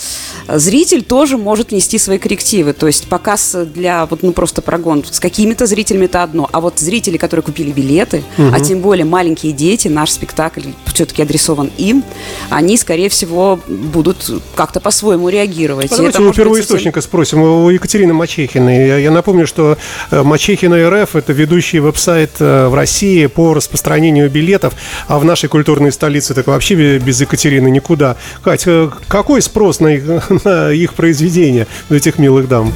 зритель 0.48 1.04
тоже 1.04 1.38
может 1.38 1.72
внести 1.72 1.98
свои 1.98 2.18
коррективы. 2.18 2.74
То 2.74 2.88
есть 2.88 3.08
показ 3.08 3.56
для 3.74 4.06
вот 4.06 4.24
ну 4.24 4.34
просто 4.34 4.62
прогон 4.62 5.06
с 5.10 5.20
какими-то 5.20 5.66
зрителями 5.68 6.06
это 6.06 6.22
одно, 6.24 6.50
а 6.52 6.60
вот 6.60 6.80
зрители, 6.80 7.18
которые 7.18 7.44
купили 7.44 7.72
билеты, 7.72 8.24
угу. 8.38 8.50
а 8.54 8.60
тем 8.60 8.82
более 8.82 9.06
маленькие 9.06 9.54
дети, 9.54 9.88
наш 9.88 10.12
спектакль 10.12 10.72
все-таки 10.94 11.22
адресован 11.22 11.72
им, 11.78 12.04
они, 12.50 12.76
скорее 12.76 13.08
всего, 13.08 13.60
будут 13.68 14.30
как-то 14.56 14.82
по-своему 14.82 15.30
реагировать. 15.30 15.92
Давайте 16.20 16.42
у 16.42 16.44
первоисточника 16.44 17.02
совсем... 17.02 17.10
спросим, 17.10 17.42
у 17.42 17.70
Екатерины 17.70 18.14
Мачехиной. 18.14 18.88
Я, 18.88 18.98
я 18.98 19.12
напомню, 19.12 19.48
что 19.48 19.78
э, 20.12 20.24
Мачехина 20.24 20.90
РФ– 20.90 21.16
это 21.18 21.34
ведущий 21.34 21.80
веб-сайт 21.80 22.32
э, 22.40 22.68
в 22.68 22.74
России 22.74 23.26
по 23.28 23.54
распространению 23.54 24.30
билетов, 24.30 24.74
а 25.08 25.20
в 25.20 25.26
нашей 25.26 25.50
культурной 25.50 25.92
столице 25.92 26.34
так 26.34 26.48
вообще 26.48 26.98
без 26.98 27.22
Екатерины 27.22 27.70
никуда. 27.70 28.18
Катя, 28.44 28.72
э, 28.72 28.90
какой 29.08 29.42
спрос 29.42 29.80
на 29.80 29.88
их, 29.88 30.30
на 30.46 30.72
их 30.72 30.94
произведения, 30.94 31.68
у 31.90 31.94
этих 31.94 32.20
милых 32.20 32.48
дам? 32.48 32.74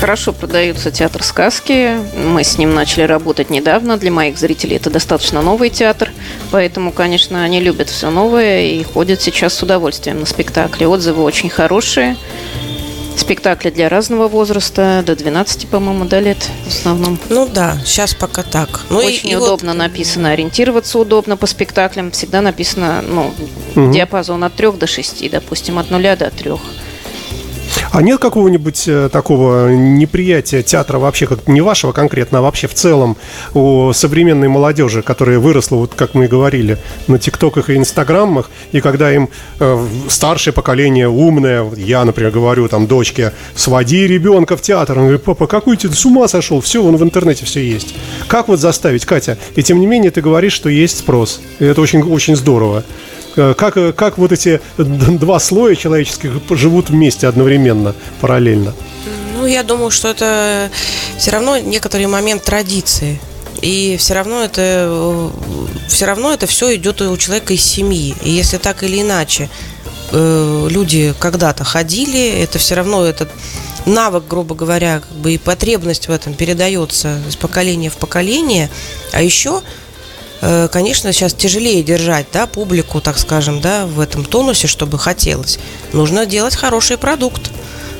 Хорошо 0.00 0.32
продаются 0.32 0.90
театр 0.90 1.22
сказки. 1.22 1.98
Мы 2.16 2.42
с 2.42 2.56
ним 2.56 2.74
начали 2.74 3.02
работать 3.02 3.50
недавно. 3.50 3.98
Для 3.98 4.10
моих 4.10 4.38
зрителей 4.38 4.76
это 4.76 4.88
достаточно 4.88 5.42
новый 5.42 5.68
театр. 5.68 6.10
Поэтому, 6.50 6.90
конечно, 6.90 7.44
они 7.44 7.60
любят 7.60 7.90
все 7.90 8.08
новое 8.08 8.62
и 8.62 8.82
ходят 8.82 9.20
сейчас 9.20 9.52
с 9.52 9.62
удовольствием 9.62 10.20
на 10.20 10.26
спектакли. 10.26 10.86
Отзывы 10.86 11.22
очень 11.22 11.50
хорошие. 11.50 12.16
Спектакли 13.14 13.68
для 13.68 13.90
разного 13.90 14.26
возраста, 14.28 15.02
до 15.04 15.14
12, 15.14 15.68
по-моему, 15.68 16.06
до 16.06 16.20
лет 16.20 16.48
в 16.64 16.68
основном. 16.68 17.18
Ну 17.28 17.46
да, 17.46 17.76
сейчас 17.84 18.14
пока 18.14 18.42
так. 18.42 18.80
Ну, 18.88 19.00
Очень 19.00 19.28
и, 19.28 19.36
удобно 19.36 19.72
вот... 19.72 19.78
написано, 19.78 20.30
ориентироваться 20.30 20.98
удобно 20.98 21.36
по 21.36 21.46
спектаклям. 21.46 22.10
Всегда 22.12 22.40
написано, 22.40 23.02
ну, 23.06 23.34
угу. 23.76 23.92
диапазон 23.92 24.44
от 24.44 24.54
3 24.54 24.72
до 24.72 24.86
6, 24.86 25.30
допустим, 25.30 25.78
от 25.78 25.90
0 25.90 26.02
до 26.16 26.30
3. 26.30 26.52
А 27.92 28.02
нет 28.02 28.20
какого-нибудь 28.20 28.84
э, 28.86 29.08
такого 29.12 29.68
неприятия 29.70 30.62
театра 30.62 30.98
вообще, 30.98 31.26
как 31.26 31.48
не 31.48 31.60
вашего 31.60 31.90
конкретно, 31.90 32.38
а 32.38 32.42
вообще 32.42 32.68
в 32.68 32.74
целом 32.74 33.16
у 33.52 33.92
современной 33.92 34.46
молодежи, 34.46 35.02
которая 35.02 35.40
выросла, 35.40 35.76
вот 35.76 35.94
как 35.96 36.14
мы 36.14 36.26
и 36.26 36.28
говорили, 36.28 36.78
на 37.08 37.18
тиктоках 37.18 37.68
и 37.68 37.76
инстаграмах, 37.76 38.48
и 38.70 38.80
когда 38.80 39.12
им 39.12 39.28
э, 39.58 39.86
старшее 40.08 40.54
поколение 40.54 41.08
умное, 41.08 41.66
я, 41.76 42.04
например, 42.04 42.30
говорю 42.30 42.68
там 42.68 42.86
дочке, 42.86 43.32
своди 43.56 44.06
ребенка 44.06 44.56
в 44.56 44.62
театр, 44.62 44.96
он 44.96 45.04
говорит, 45.06 45.24
папа, 45.24 45.48
какой 45.48 45.76
ты 45.76 45.90
с 45.90 46.04
ума 46.06 46.28
сошел, 46.28 46.60
все, 46.60 46.84
он 46.84 46.96
в 46.96 47.02
интернете 47.02 47.44
все 47.44 47.60
есть. 47.60 47.96
Как 48.28 48.46
вот 48.46 48.60
заставить, 48.60 49.04
Катя? 49.04 49.36
И 49.56 49.64
тем 49.64 49.80
не 49.80 49.88
менее 49.88 50.12
ты 50.12 50.20
говоришь, 50.20 50.52
что 50.52 50.68
есть 50.68 50.98
спрос, 50.98 51.40
и 51.58 51.64
это 51.64 51.80
очень, 51.80 52.02
очень 52.02 52.36
здорово. 52.36 52.84
Э, 53.36 53.54
как, 53.54 53.76
э, 53.76 53.92
как 53.92 54.18
вот 54.18 54.32
эти 54.32 54.60
два 54.76 55.38
слоя 55.38 55.74
человеческих 55.74 56.32
живут 56.50 56.90
вместе 56.90 57.26
одновременно, 57.26 57.94
параллельно? 58.20 58.74
Ну, 59.36 59.46
я 59.46 59.62
думаю, 59.62 59.90
что 59.90 60.08
это 60.08 60.70
все 61.16 61.30
равно 61.30 61.56
некоторый 61.58 62.06
момент 62.06 62.42
традиции. 62.44 63.20
И 63.62 63.96
все 63.98 64.14
равно 64.14 64.42
это 64.42 64.62
э, 64.62 65.28
все 65.88 66.06
равно 66.06 66.32
это 66.32 66.46
все 66.46 66.74
идет 66.76 67.00
у 67.02 67.16
человека 67.16 67.52
из 67.52 67.62
семьи. 67.62 68.14
И 68.22 68.30
если 68.30 68.58
так 68.58 68.82
или 68.82 69.00
иначе 69.00 69.48
люди 70.12 71.14
когда-то 71.20 71.62
ходили, 71.62 72.42
это 72.42 72.58
все 72.58 72.74
равно 72.74 73.04
этот 73.04 73.28
навык, 73.86 74.24
грубо 74.28 74.56
говоря, 74.56 74.98
как 74.98 75.16
бы 75.18 75.34
и 75.34 75.38
потребность 75.38 76.08
в 76.08 76.10
этом 76.10 76.34
передается 76.34 77.20
из 77.28 77.36
поколения 77.36 77.90
в 77.90 77.96
поколение. 77.96 78.70
А 79.12 79.22
еще 79.22 79.62
конечно, 80.40 81.12
сейчас 81.12 81.34
тяжелее 81.34 81.82
держать, 81.82 82.26
да, 82.32 82.46
публику, 82.46 83.00
так 83.00 83.18
скажем, 83.18 83.60
да, 83.60 83.86
в 83.86 84.00
этом 84.00 84.24
тонусе, 84.24 84.66
чтобы 84.66 84.98
хотелось. 84.98 85.58
Нужно 85.92 86.26
делать 86.26 86.56
хороший 86.56 86.96
продукт. 86.96 87.50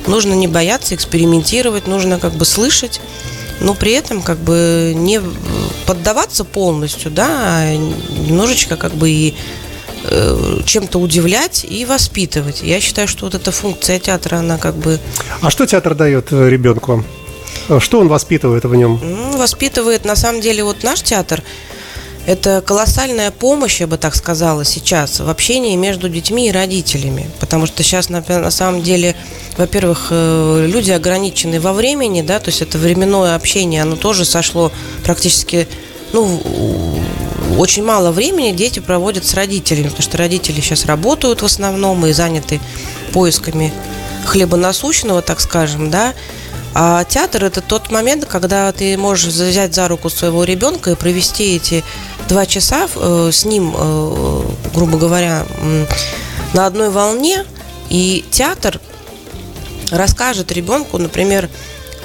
Нужно 0.06 0.32
не 0.32 0.48
бояться 0.48 0.94
экспериментировать, 0.94 1.86
нужно 1.86 2.18
как 2.18 2.32
бы 2.32 2.46
слышать, 2.46 3.00
но 3.60 3.74
при 3.74 3.92
этом 3.92 4.22
как 4.22 4.38
бы 4.38 4.92
не 4.96 5.20
поддаваться 5.86 6.44
полностью, 6.44 7.10
да, 7.10 7.26
а 7.28 7.76
немножечко 7.76 8.76
как 8.76 8.94
бы 8.94 9.10
и 9.10 9.34
э, 10.04 10.60
чем-то 10.64 10.98
удивлять 10.98 11.66
и 11.68 11.84
воспитывать. 11.84 12.62
Я 12.62 12.80
считаю, 12.80 13.08
что 13.08 13.26
вот 13.26 13.34
эта 13.34 13.52
функция 13.52 13.98
театра, 13.98 14.36
она 14.36 14.56
как 14.56 14.76
бы... 14.76 14.98
А 15.42 15.50
что 15.50 15.66
театр 15.66 15.94
дает 15.94 16.32
э, 16.32 16.48
ребенку? 16.48 17.04
Что 17.78 18.00
он 18.00 18.08
воспитывает 18.08 18.64
в 18.64 18.74
нем? 18.74 18.98
Ну, 19.02 19.36
воспитывает, 19.36 20.06
на 20.06 20.16
самом 20.16 20.40
деле, 20.40 20.64
вот 20.64 20.82
наш 20.82 21.02
театр– 21.02 21.42
это 22.26 22.62
колоссальная 22.64 23.30
помощь, 23.30 23.80
я 23.80 23.86
бы 23.86 23.96
так 23.96 24.14
сказала, 24.14 24.64
сейчас 24.64 25.20
в 25.20 25.28
общении 25.28 25.76
между 25.76 26.08
детьми 26.08 26.48
и 26.48 26.52
родителями. 26.52 27.30
Потому 27.40 27.66
что 27.66 27.82
сейчас, 27.82 28.08
на, 28.08 28.22
на 28.26 28.50
самом 28.50 28.82
деле, 28.82 29.16
во-первых, 29.56 30.08
э, 30.10 30.66
люди 30.68 30.90
ограничены 30.90 31.60
во 31.60 31.72
времени, 31.72 32.22
да, 32.22 32.38
то 32.38 32.50
есть 32.50 32.62
это 32.62 32.78
временное 32.78 33.34
общение, 33.34 33.82
оно 33.82 33.96
тоже 33.96 34.24
сошло 34.24 34.70
практически, 35.04 35.66
ну, 36.12 36.40
очень 37.58 37.84
мало 37.84 38.12
времени 38.12 38.52
дети 38.52 38.80
проводят 38.80 39.24
с 39.24 39.34
родителями, 39.34 39.88
потому 39.88 40.02
что 40.02 40.18
родители 40.18 40.60
сейчас 40.60 40.84
работают 40.84 41.42
в 41.42 41.44
основном 41.44 42.06
и 42.06 42.12
заняты 42.12 42.60
поисками 43.12 43.72
хлеба 44.24 44.56
насущного, 44.56 45.22
так 45.22 45.40
скажем, 45.40 45.90
да, 45.90 46.14
а 46.72 47.04
театр 47.04 47.44
это 47.44 47.60
тот 47.60 47.90
момент, 47.90 48.26
когда 48.26 48.70
ты 48.72 48.96
можешь 48.96 49.34
взять 49.34 49.74
за 49.74 49.88
руку 49.88 50.08
своего 50.08 50.44
ребенка 50.44 50.90
и 50.90 50.94
провести 50.94 51.56
эти 51.56 51.82
два 52.28 52.46
часа 52.46 52.88
э, 52.94 53.30
с 53.32 53.44
ним, 53.44 53.74
э, 53.76 54.42
грубо 54.74 54.98
говоря, 54.98 55.46
на 56.54 56.66
одной 56.66 56.90
волне. 56.90 57.44
И 57.88 58.24
театр 58.30 58.80
расскажет 59.90 60.52
ребенку, 60.52 60.98
например, 60.98 61.50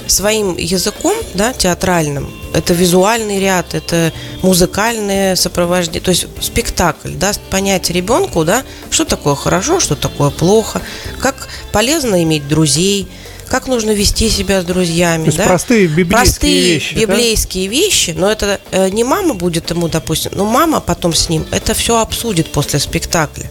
своим 0.07 0.57
языком, 0.57 1.15
да, 1.35 1.53
театральным. 1.53 2.31
Это 2.53 2.73
визуальный 2.73 3.39
ряд, 3.39 3.75
это 3.75 4.11
музыкальное 4.41 5.35
сопровождение, 5.35 6.01
то 6.01 6.09
есть 6.09 6.27
спектакль 6.41 7.11
даст 7.11 7.41
понять 7.41 7.89
ребенку, 7.89 8.45
да, 8.45 8.63
что 8.89 9.05
такое 9.05 9.35
хорошо, 9.35 9.79
что 9.79 9.95
такое 9.95 10.29
плохо, 10.29 10.81
как 11.19 11.47
полезно 11.71 12.23
иметь 12.23 12.47
друзей– 12.47 13.07
как 13.47 13.67
нужно 13.67 13.91
вести 13.91 14.29
себя 14.29 14.61
с 14.61 14.65
друзьями. 14.65 15.23
То 15.23 15.27
есть 15.27 15.37
да? 15.37 15.45
простые 15.45 15.87
библейские 15.87 16.09
простые 16.09 16.61
вещи, 16.61 16.95
да? 16.95 17.01
библейские 17.01 17.67
вещи, 17.67 18.13
но 18.15 18.31
это 18.31 18.59
э, 18.71 18.89
не 18.89 19.03
мама 19.03 19.33
будет 19.33 19.69
ему, 19.69 19.87
допустим, 19.87 20.31
но 20.35 20.45
мама 20.45 20.81
потом 20.81 21.13
с 21.13 21.29
ним 21.29 21.45
это 21.51 21.73
все 21.73 21.99
обсудит 21.99 22.51
после 22.51 22.79
спектакля. 22.79 23.49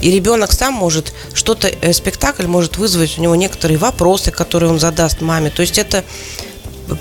И 0.00 0.10
ребенок 0.10 0.52
сам 0.52 0.74
может 0.74 1.12
что-то, 1.32 1.68
э, 1.68 1.92
спектакль 1.92 2.46
может 2.46 2.76
вызвать 2.76 3.18
у 3.18 3.22
него 3.22 3.34
некоторые 3.34 3.78
вопросы, 3.78 4.30
которые 4.30 4.70
он 4.70 4.78
задаст 4.78 5.20
маме. 5.20 5.50
То 5.50 5.62
есть 5.62 5.78
это 5.78 6.04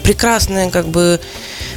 прекрасное 0.04 0.70
как 0.70 0.88
бы 0.88 1.20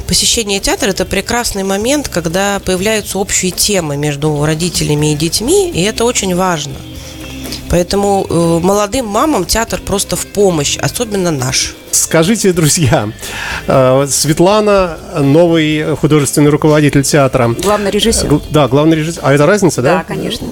посещение 0.07 0.59
театра 0.59 0.89
это 0.89 1.05
прекрасный 1.05 1.63
момент, 1.63 2.09
когда 2.09 2.59
появляются 2.59 3.19
общие 3.19 3.51
темы 3.51 3.95
между 3.97 4.43
родителями 4.43 5.13
и 5.13 5.15
детьми, 5.15 5.69
и 5.69 5.83
это 5.83 6.05
очень 6.05 6.35
важно. 6.35 6.73
Поэтому 7.69 8.25
э, 8.29 8.59
молодым 8.65 9.05
мамам 9.05 9.45
театр 9.45 9.79
просто 9.85 10.15
в 10.15 10.25
помощь, 10.27 10.77
особенно 10.77 11.31
наш. 11.31 11.75
Скажите, 11.91 12.51
друзья, 12.53 13.09
э, 13.67 14.07
Светлана, 14.09 14.97
новый 15.19 15.95
художественный 15.95 16.49
руководитель 16.49 17.03
театра. 17.03 17.55
Главный 17.61 17.91
режиссер. 17.91 18.27
Гл- 18.27 18.41
Да, 18.51 18.67
главный 18.67 18.97
режиссер. 18.97 19.21
А 19.23 19.33
это 19.33 19.45
разница, 19.45 19.81
да? 19.81 19.97
Да, 19.99 20.03
конечно. 20.03 20.47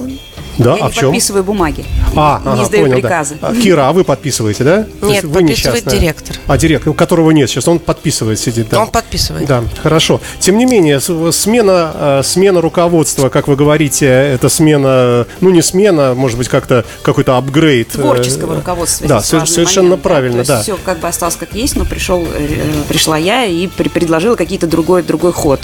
Да, 0.57 0.75
Я 0.75 0.83
а 0.83 0.85
не 0.87 0.91
в 0.91 0.95
чем? 0.95 1.03
подписываю 1.05 1.43
бумаги. 1.43 1.85
А, 2.15 2.41
не 2.43 2.51
ага, 2.51 2.63
издаю 2.63 2.83
понял, 2.83 2.95
да. 2.95 3.01
приказы. 3.01 3.37
А, 3.41 3.53
Кира, 3.55 3.89
а 3.89 3.93
вы 3.93 4.03
подписываете, 4.03 4.63
да? 4.63 4.87
Нет, 5.01 5.23
вы 5.23 5.33
подписывает 5.41 5.43
несчастная? 5.85 5.99
директор. 5.99 6.35
А, 6.47 6.57
директор, 6.57 6.93
которого 6.93 7.31
нет 7.31 7.49
сейчас, 7.49 7.67
он 7.67 7.79
подписывает, 7.79 8.39
сидит. 8.39 8.69
Да. 8.69 8.81
Он 8.81 8.87
подписывает. 8.89 9.47
Да, 9.47 9.63
хорошо. 9.83 10.19
Тем 10.39 10.57
не 10.57 10.65
менее, 10.65 10.99
смена, 10.99 11.91
э, 11.93 12.21
смена 12.23 12.61
руководства, 12.61 13.29
как 13.29 13.47
вы 13.47 13.55
говорите, 13.55 14.05
это 14.07 14.49
смена, 14.49 15.27
ну 15.41 15.49
не 15.51 15.61
смена, 15.61 16.13
может 16.15 16.37
быть, 16.37 16.47
как-то 16.47 16.85
какой-то 17.03 17.37
апгрейд. 17.37 17.89
э, 17.95 17.99
Творческого 17.99 18.55
руководства. 18.55 19.07
Да, 19.07 19.21
совершенно 19.21 19.89
момент, 19.89 20.01
правильно, 20.01 20.41
То 20.43 20.47
да. 20.47 20.53
есть 20.55 20.63
все 20.63 20.77
как 20.83 20.99
бы 20.99 21.07
осталось 21.07 21.35
как 21.35 21.53
есть, 21.53 21.75
но 21.75 21.85
пришел, 21.85 22.25
э, 22.33 22.47
пришла 22.87 23.17
я 23.17 23.45
и 23.45 23.67
при- 23.67 23.89
предложила 23.89 24.35
какие-то 24.35 24.67
другой, 24.67 25.03
другой 25.03 25.33
ход, 25.33 25.59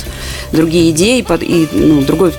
другие 0.52 0.92
идеи 0.92 1.22
под- 1.22 1.44
и 1.44 1.68
ну, 1.72 2.02
другой 2.02 2.34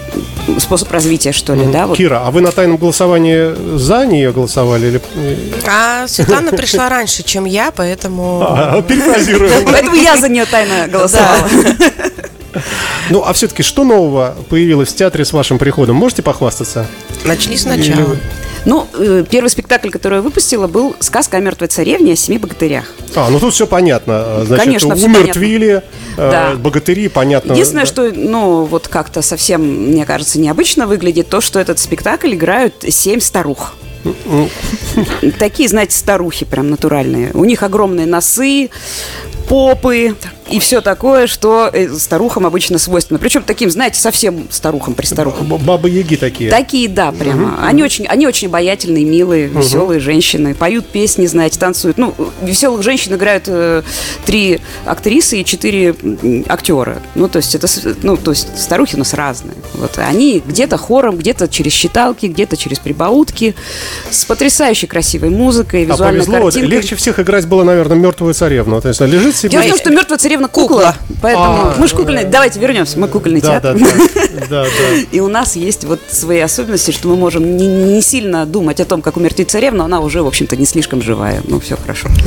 способ 0.59 0.90
развития, 0.93 1.33
что 1.33 1.55
ли, 1.55 1.67
да, 1.67 1.87
вот. 1.87 1.97
Кира, 1.97 2.23
а 2.25 2.31
вы 2.31 2.43
на 2.44 2.52
тайном 2.52 2.76
голосовании 2.76 3.76
за 3.78 4.07
нее 4.07 4.33
голосовали 4.33 4.87
или 4.87 5.00
А 5.66 6.07
Светлана 6.07 6.52
пришла 6.52 6.88
раньше, 6.88 7.22
чем 7.22 7.44
я, 7.44 7.70
поэтому... 7.70 8.42
А, 8.54 8.83
перефразируем. 8.83 9.64
Поэтому 9.64 9.96
я 9.96 10.16
за 10.16 10.28
нее 10.28 10.44
тайно 10.44 10.87
голосовала. 10.88 11.48
Ну, 13.11 13.22
а 13.24 13.33
все-таки 13.33 13.62
что 13.62 13.85
нового 13.85 14.37
появилось 14.48 14.92
в 14.92 14.96
театре 14.96 15.24
с 15.24 15.33
вашим 15.33 15.59
приходом? 15.59 15.96
Можете 15.96 16.22
похвастаться? 16.22 16.87
Начни 17.24 17.57
сначала. 17.57 18.16
Ну, 18.64 18.87
э, 18.94 19.24
первый 19.31 19.48
спектакль, 19.48 19.90
который 19.90 20.16
я 20.16 20.22
выпустила, 20.22 20.66
был 20.66 20.96
«Сказка 21.00 21.37
о 21.37 21.40
мертвой 21.40 21.68
царевне 21.68 22.12
о 22.12 22.16
семи 22.16 22.38
богатырях». 22.38 22.85
А, 23.14 23.29
ну 23.29 23.38
тут 23.38 23.53
все 23.53 23.66
понятно. 23.66 24.44
Значит, 24.46 24.64
Конечно, 24.64 24.94
умертвили, 24.94 25.68
э, 25.77 25.83
Да. 26.16 26.53
богатыри, 26.57 27.09
понятно. 27.09 27.53
Единственное, 27.53 27.85
да. 27.85 27.88
что, 27.88 28.11
ну, 28.14 28.64
вот 28.64 28.88
как-то 28.88 29.20
совсем, 29.22 29.62
мне 29.62 30.07
кажется, 30.07 30.40
необычно 30.40 30.87
выглядит 30.87 31.29
то, 31.29 31.40
что 31.40 31.61
этот 31.61 31.79
спектакль 31.79 32.35
играют 32.35 32.74
семь 32.88 33.20
старух. 33.20 33.74
Такие, 35.38 35.68
знаете, 35.68 35.96
старухи 35.96 36.44
прям 36.44 36.70
натуральные. 36.70 37.31
У 37.35 37.44
них 37.44 37.62
огромные 37.62 38.07
носы, 38.07 38.70
попы 39.48 40.14
и 40.50 40.59
все 40.59 40.80
такое, 40.80 41.26
что 41.26 41.70
э, 41.72 41.88
старухам 41.96 42.46
обычно 42.46 42.78
свойственно. 42.78 43.18
Причем 43.18 43.42
таким, 43.42 43.70
знаете, 43.70 43.98
совсем 44.00 44.46
старухам, 44.50 44.94
престарухам. 44.94 45.46
Б- 45.48 45.57
Бабы-яги 45.59 46.16
такие. 46.16 46.50
Такие, 46.50 46.88
да, 46.88 47.12
прямо. 47.12 47.59
Они 47.66 47.83
очень, 47.83 48.07
они 48.07 48.26
очень 48.26 48.48
обаятельные, 48.48 49.04
милые, 49.04 49.46
веселые 49.46 50.00
женщины. 50.00 50.54
Поют 50.54 50.87
песни, 50.87 51.26
знаете, 51.26 51.59
танцуют. 51.59 51.96
Ну, 51.96 52.14
веселых 52.42 52.83
женщин 52.83 53.14
играют 53.14 53.44
э, 53.46 53.83
три 54.26 54.61
актрисы 54.85 55.40
и 55.40 55.44
четыре 55.44 55.94
актера. 56.48 57.00
Ну, 57.14 57.28
то 57.28 57.38
есть 57.38 57.54
это, 57.54 57.66
ну, 58.02 58.16
то 58.18 58.33
есть 58.33 58.48
старухи 58.61 58.96
у 58.96 58.98
нас 58.98 59.14
разные. 59.14 59.57
Вот 59.74 59.98
они 59.98 60.42
где-то 60.46 60.76
хором, 60.76 61.16
где-то 61.16 61.48
через 61.48 61.72
считалки, 61.72 62.26
где-то 62.26 62.57
через 62.59 62.78
прибаутки, 62.78 63.54
с 64.11 64.24
потрясающей 64.26 64.87
красивой 64.88 65.30
музыкой, 65.30 65.83
А 65.85 65.87
визуальной 65.87 66.20
повезло, 66.20 66.35
вот 66.42 66.52
картинкой. 66.52 66.76
легче 66.78 66.96
всех 66.96 67.18
играть 67.18 67.46
было, 67.46 67.62
наверное, 67.64 67.96
мертвую 67.96 68.35
царевну. 68.35 68.80
То 68.83 68.88
есть 68.88 69.00
лежит 69.00 69.35
себе. 69.37 69.50
Дело 69.50 69.62
в 69.62 69.68
том, 69.68 69.78
что 69.78 69.90
мертвая 69.90 70.18
царевна 70.18 70.34
кукла, 70.51 70.94
поэтому 71.23 71.44
А, 71.47 71.75
мы 71.79 71.87
же 71.88 71.94
кукольный. 71.97 72.25
Давайте 72.25 72.61
вернемся, 72.61 72.99
мы 72.99 73.09
кукольный 73.09 73.40
Да, 73.40 73.61
театр. 73.61 73.79
да, 73.79 73.87
да, 74.51 74.62
да. 74.64 74.66
И 75.12 75.20
у 75.20 75.29
нас 75.29 75.57
есть 75.57 75.85
вот 75.85 76.01
свои 76.11 76.40
особенности, 76.40 76.90
что 76.90 77.09
мы 77.09 77.16
можем 77.16 77.57
не, 77.57 77.66
не 77.66 78.01
сильно 78.03 78.47
думать 78.47 78.81
о 78.81 78.85
том, 78.85 79.03
как 79.03 79.16
умертвить 79.16 79.51
царевну, 79.51 79.85
она 79.85 80.01
уже, 80.01 80.23
в 80.23 80.27
общем-то, 80.27 80.57
не 80.57 80.66
слишком 80.66 81.03
живая. 81.03 81.42
Ну, 81.47 81.61
все 81.61 81.77
хорошо. 81.77 82.09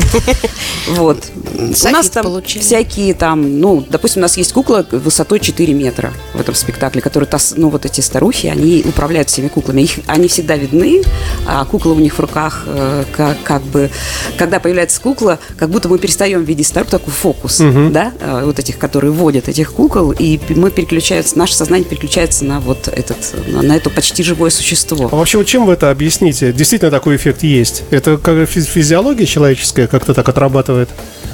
Вот. 0.89 1.26
У 1.58 1.89
нас 1.89 2.10
там 2.10 2.24
получили. 2.24 2.62
всякие 2.63 3.13
там, 3.13 3.60
ну, 3.60 3.86
допустим, 3.89 4.22
у 4.22 4.24
нас 4.24 4.38
есть 4.38 4.54
кукла 4.54 4.86
высотой 4.91 5.39
4 5.39 5.74
метра 5.74 6.13
в 6.34 6.39
этом 6.39 6.56
спектакле, 6.56 7.02
которые, 7.02 7.28
тас- 7.28 7.54
ну, 7.58 7.70
вот 7.70 7.86
эти 7.86 8.00
старухи, 8.02 8.48
они 8.48 8.84
управляют 8.88 9.30
всеми 9.30 9.48
куклами. 9.50 9.82
Их, 9.82 10.00
они 10.08 10.28
всегда 10.30 10.56
видны, 10.56 11.02
а 11.46 11.65
кукла 11.65 11.91
у 11.91 12.00
них 12.00 12.13
в 12.15 12.20
руках, 12.20 12.63
э, 12.67 13.04
как, 13.15 13.38
как 13.43 13.62
бы, 13.63 13.89
когда 14.38 14.60
появляется 14.60 15.02
кукла, 15.02 15.39
как 15.58 15.70
будто 15.70 15.89
мы 15.89 15.98
перестаем 16.00 16.43
видеть 16.43 16.67
старуху, 16.67 16.91
такой 16.91 17.12
фокус, 17.13 17.60
да, 17.97 18.13
э, 18.19 18.41
вот 18.45 18.60
этих, 18.60 18.77
которые 18.77 19.12
водят 19.12 19.47
этих 19.49 19.73
кукол, 19.73 20.12
и 20.12 20.39
мы 20.49 20.69
переключаются, 20.69 21.36
наше 21.36 21.55
сознание 21.55 21.88
переключается 21.89 22.45
на 22.45 22.60
вот 22.60 22.88
этот, 22.88 23.17
на, 23.47 23.63
на 23.63 23.75
это 23.75 23.89
почти 23.89 24.21
живое 24.21 24.51
существо. 24.51 25.10
А 25.12 25.15
вообще, 25.15 25.39
вот 25.39 25.47
чем 25.47 25.65
вы 25.65 25.73
это 25.73 25.89
объясните? 25.89 26.53
Действительно 26.53 26.91
такой 26.91 27.15
эффект 27.15 27.41
есть? 27.41 27.83
Это 27.89 28.17
как 28.17 28.47
фи- 28.47 28.62
физиология 28.62 29.25
человеческая 29.25 29.88
как-то 29.88 30.13
так 30.13 30.29
отрабатывает? 30.29 30.89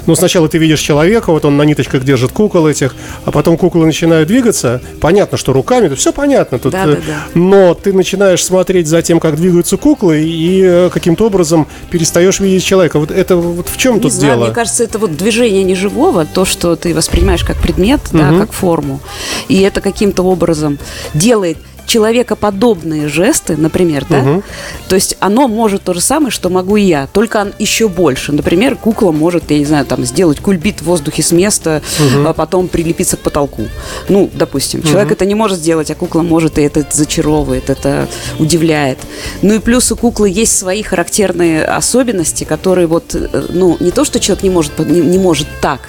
Ну, 0.06 0.14
сначала 0.14 0.48
ты 0.48 0.56
видишь 0.58 0.80
человека, 0.80 1.32
вот 1.32 1.44
он 1.44 1.56
на 1.58 1.62
ниточках 1.62 2.02
держит 2.04 2.32
кукол 2.32 2.66
этих, 2.66 2.94
а 3.26 3.30
потом 3.30 3.56
куклы 3.58 3.84
начинают 3.84 4.28
двигаться. 4.28 4.80
Понятно, 5.00 5.36
что 5.36 5.52
руками, 5.52 5.88
то 5.88 5.96
все 5.96 6.12
понятно. 6.12 6.58
Тут, 6.58 6.72
Да, 6.72 6.86
да, 6.86 6.92
да. 6.94 7.24
Но 7.34 7.74
ты 7.74 7.92
начинаешь 7.92 8.42
смотреть 8.44 8.86
за 8.86 9.02
тем, 9.02 9.20
как 9.20 9.36
двигаются 9.36 9.76
куклы, 9.76 10.22
и 10.22 10.62
э, 10.62 10.90
каким-то 10.92 11.26
образом 11.26 11.66
перестаешь 11.90 12.40
видеть 12.40 12.64
человека. 12.64 12.98
Вот 12.98 13.10
это 13.10 13.36
вот 13.36 13.68
в 13.68 13.76
чем 13.76 13.94
Не 13.96 14.00
тут 14.00 14.12
знаю, 14.12 14.34
дело? 14.34 14.44
мне 14.46 14.54
кажется, 14.54 14.84
это 14.84 14.98
вот 14.98 15.16
движение 15.16 15.62
неживого, 15.62 16.24
то, 16.26 16.44
что 16.44 16.53
ты 16.76 16.94
воспринимаешь 16.94 17.44
как 17.44 17.56
предмет, 17.56 18.00
да, 18.12 18.30
как 18.38 18.52
форму, 18.52 19.00
и 19.48 19.60
это 19.60 19.80
каким-то 19.80 20.22
образом 20.22 20.78
делает 21.14 21.58
человекоподобные 21.86 23.08
жесты, 23.08 23.56
например, 23.56 24.06
да, 24.08 24.42
то 24.88 24.94
есть 24.94 25.16
оно 25.20 25.48
может 25.48 25.82
то 25.82 25.94
же 25.94 26.00
самое, 26.00 26.30
что 26.30 26.50
могу 26.50 26.76
и 26.76 26.82
я, 26.82 27.06
только 27.12 27.38
он 27.38 27.52
еще 27.58 27.88
больше. 27.88 28.32
Например, 28.32 28.76
кукла 28.76 29.12
может, 29.12 29.50
я 29.50 29.58
не 29.58 29.64
знаю, 29.64 29.86
там 29.86 30.04
сделать 30.04 30.40
кульбит 30.40 30.80
в 30.80 30.84
воздухе 30.84 31.22
с 31.22 31.32
места, 31.32 31.82
а 32.26 32.32
потом 32.32 32.68
прилепиться 32.68 33.16
к 33.16 33.20
потолку. 33.20 33.62
Ну, 34.08 34.30
допустим, 34.32 34.82
человек 34.82 35.12
это 35.12 35.24
не 35.24 35.34
может 35.34 35.58
сделать, 35.58 35.90
а 35.90 35.94
кукла 35.94 36.22
может, 36.22 36.58
и 36.58 36.62
это 36.62 36.84
зачаровывает, 36.90 37.70
это 37.70 38.08
удивляет. 38.38 38.98
Ну 39.42 39.54
и 39.54 39.58
плюс 39.58 39.90
у 39.92 39.96
куклы 39.96 40.28
есть 40.30 40.56
свои 40.56 40.82
характерные 40.82 41.64
особенности, 41.64 42.44
которые 42.44 42.86
вот, 42.86 43.14
э, 43.14 43.46
ну, 43.50 43.76
не 43.80 43.90
то, 43.90 44.04
что 44.04 44.20
человек 44.20 44.42
не 44.42 44.50
может, 44.50 44.78
не, 44.78 45.00
не 45.00 45.18
может 45.18 45.48
так, 45.60 45.80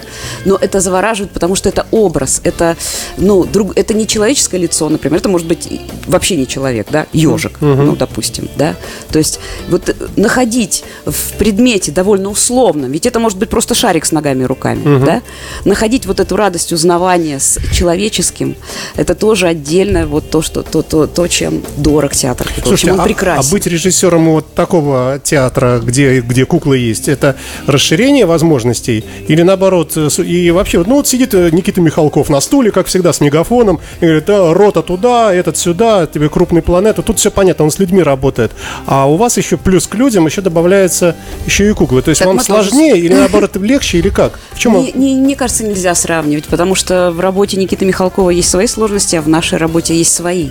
но 0.46 0.56
это 0.56 0.80
завораживает, 0.80 1.32
потому 1.32 1.56
что 1.56 1.70
это 1.70 1.86
образ, 1.92 2.42
это, 2.44 2.78
ну, 3.18 3.46
друг, 3.46 3.78
это 3.78 3.94
не 3.94 4.08
человеческое 4.08 4.58
лицо, 4.58 4.90
например, 4.90 5.20
это 5.20 5.30
может 5.30 5.48
быть 5.48 5.68
вообще 6.08 6.36
не 6.38 6.48
человек, 6.48 6.88
да, 6.92 7.08
ежик, 7.14 7.58
ну, 7.62 7.96
допустим, 7.96 8.48
да. 8.58 8.76
То 9.12 9.20
есть 9.20 9.40
вот 9.70 9.90
э, 9.90 9.94
находить 10.16 10.84
в 11.06 11.34
предмете 11.38 11.92
довольно 11.92 12.30
условном, 12.30 12.92
ведь 12.92 13.06
это 13.06 13.20
может 13.20 13.38
быть 13.38 13.50
просто 13.50 13.76
шарик 13.76 14.06
с 14.06 14.12
ногами 14.12 14.44
и 14.44 14.46
руками, 14.46 15.04
да, 15.06 15.22
находить 15.66 16.06
вот 16.06 16.20
эту 16.20 16.36
радость 16.36 16.72
узнавания 16.74 17.40
с 17.40 17.60
человеческим, 17.74 18.56
это 18.96 19.16
тоже 19.16 19.48
отдельно 19.48 20.08
вот 20.08 20.30
то, 20.30 20.42
что, 20.42 20.64
то, 20.64 20.82
то, 20.82 21.08
то 21.08 21.28
чем 21.28 21.62
дорог 21.78 22.14
театр, 22.14 22.48
Слушайте, 22.64 22.94
он 22.94 23.02
а, 23.02 23.04
прекрасен. 23.04 23.48
а 23.48 23.52
быть 23.52 23.66
режиссером 23.68 24.26
вот 24.30 24.54
такого 24.54 25.20
театра, 25.24 25.80
где, 25.84 26.22
где 26.22 26.46
куклы 26.46 26.78
есть, 26.78 27.08
это 27.08 27.36
расширение 27.68 28.26
возможностей 28.26 29.04
или 29.28 29.42
наоборот? 29.42 29.94
э, 29.96 30.10
И 30.24 30.52
вообще, 30.52 30.84
ну 30.86 30.96
вот 30.96 31.08
сидит 31.08 31.34
э, 31.34 31.50
Никита 31.52 31.82
Михалков 31.82 32.30
на 32.30 32.42
стуле, 32.42 32.72
как 32.72 32.88
всегда, 32.88 33.14
с 33.14 33.22
мегафоном, 33.22 33.80
и 34.02 34.06
говорит, 34.06 34.26
да, 34.26 34.54
рота 34.54 34.82
туда, 34.82 35.34
этот 35.34 35.58
сюда, 35.58 35.75
тебе 36.12 36.30
крупный 36.30 36.62
планету. 36.62 37.04
Тут 37.04 37.20
все 37.20 37.32
понятно, 37.32 37.66
он 37.66 37.72
с 37.72 37.80
людьми 37.80 38.02
работает. 38.02 38.52
А 38.86 39.06
у 39.10 39.16
вас 39.16 39.38
еще 39.38 39.58
плюс 39.58 39.88
к 39.88 39.96
людям 39.96 40.26
еще 40.26 40.42
добавляется 40.42 41.16
еще 41.46 41.70
и 41.70 41.74
куклы. 41.74 42.02
То 42.02 42.10
есть 42.10 42.20
Так 42.20 42.28
вам 42.28 42.38
мы 42.38 42.44
тоже 42.44 42.70
сложнее 42.70 42.98
или 42.98 43.14
наоборот 43.14 43.56
легче, 43.58 43.98
или 44.00 44.10
как? 44.10 44.40
В 44.54 44.60
чем 44.60 44.74
Не- 44.82 44.92
не- 44.94 45.16
мне 45.16 45.36
кажется, 45.36 45.64
нельзя 45.64 45.94
сравнивать, 45.96 46.46
потому 46.46 46.76
что 46.76 47.12
в 47.12 47.20
работе 47.20 47.58
Никиты 47.58 47.86
Михалкова 47.86 48.30
есть 48.30 48.50
свои 48.50 48.68
сложности, 48.68 49.16
а 49.16 49.22
в 49.22 49.28
нашей 49.30 49.58
работе 49.58 49.96
есть 49.96 50.14
свои. 50.14 50.50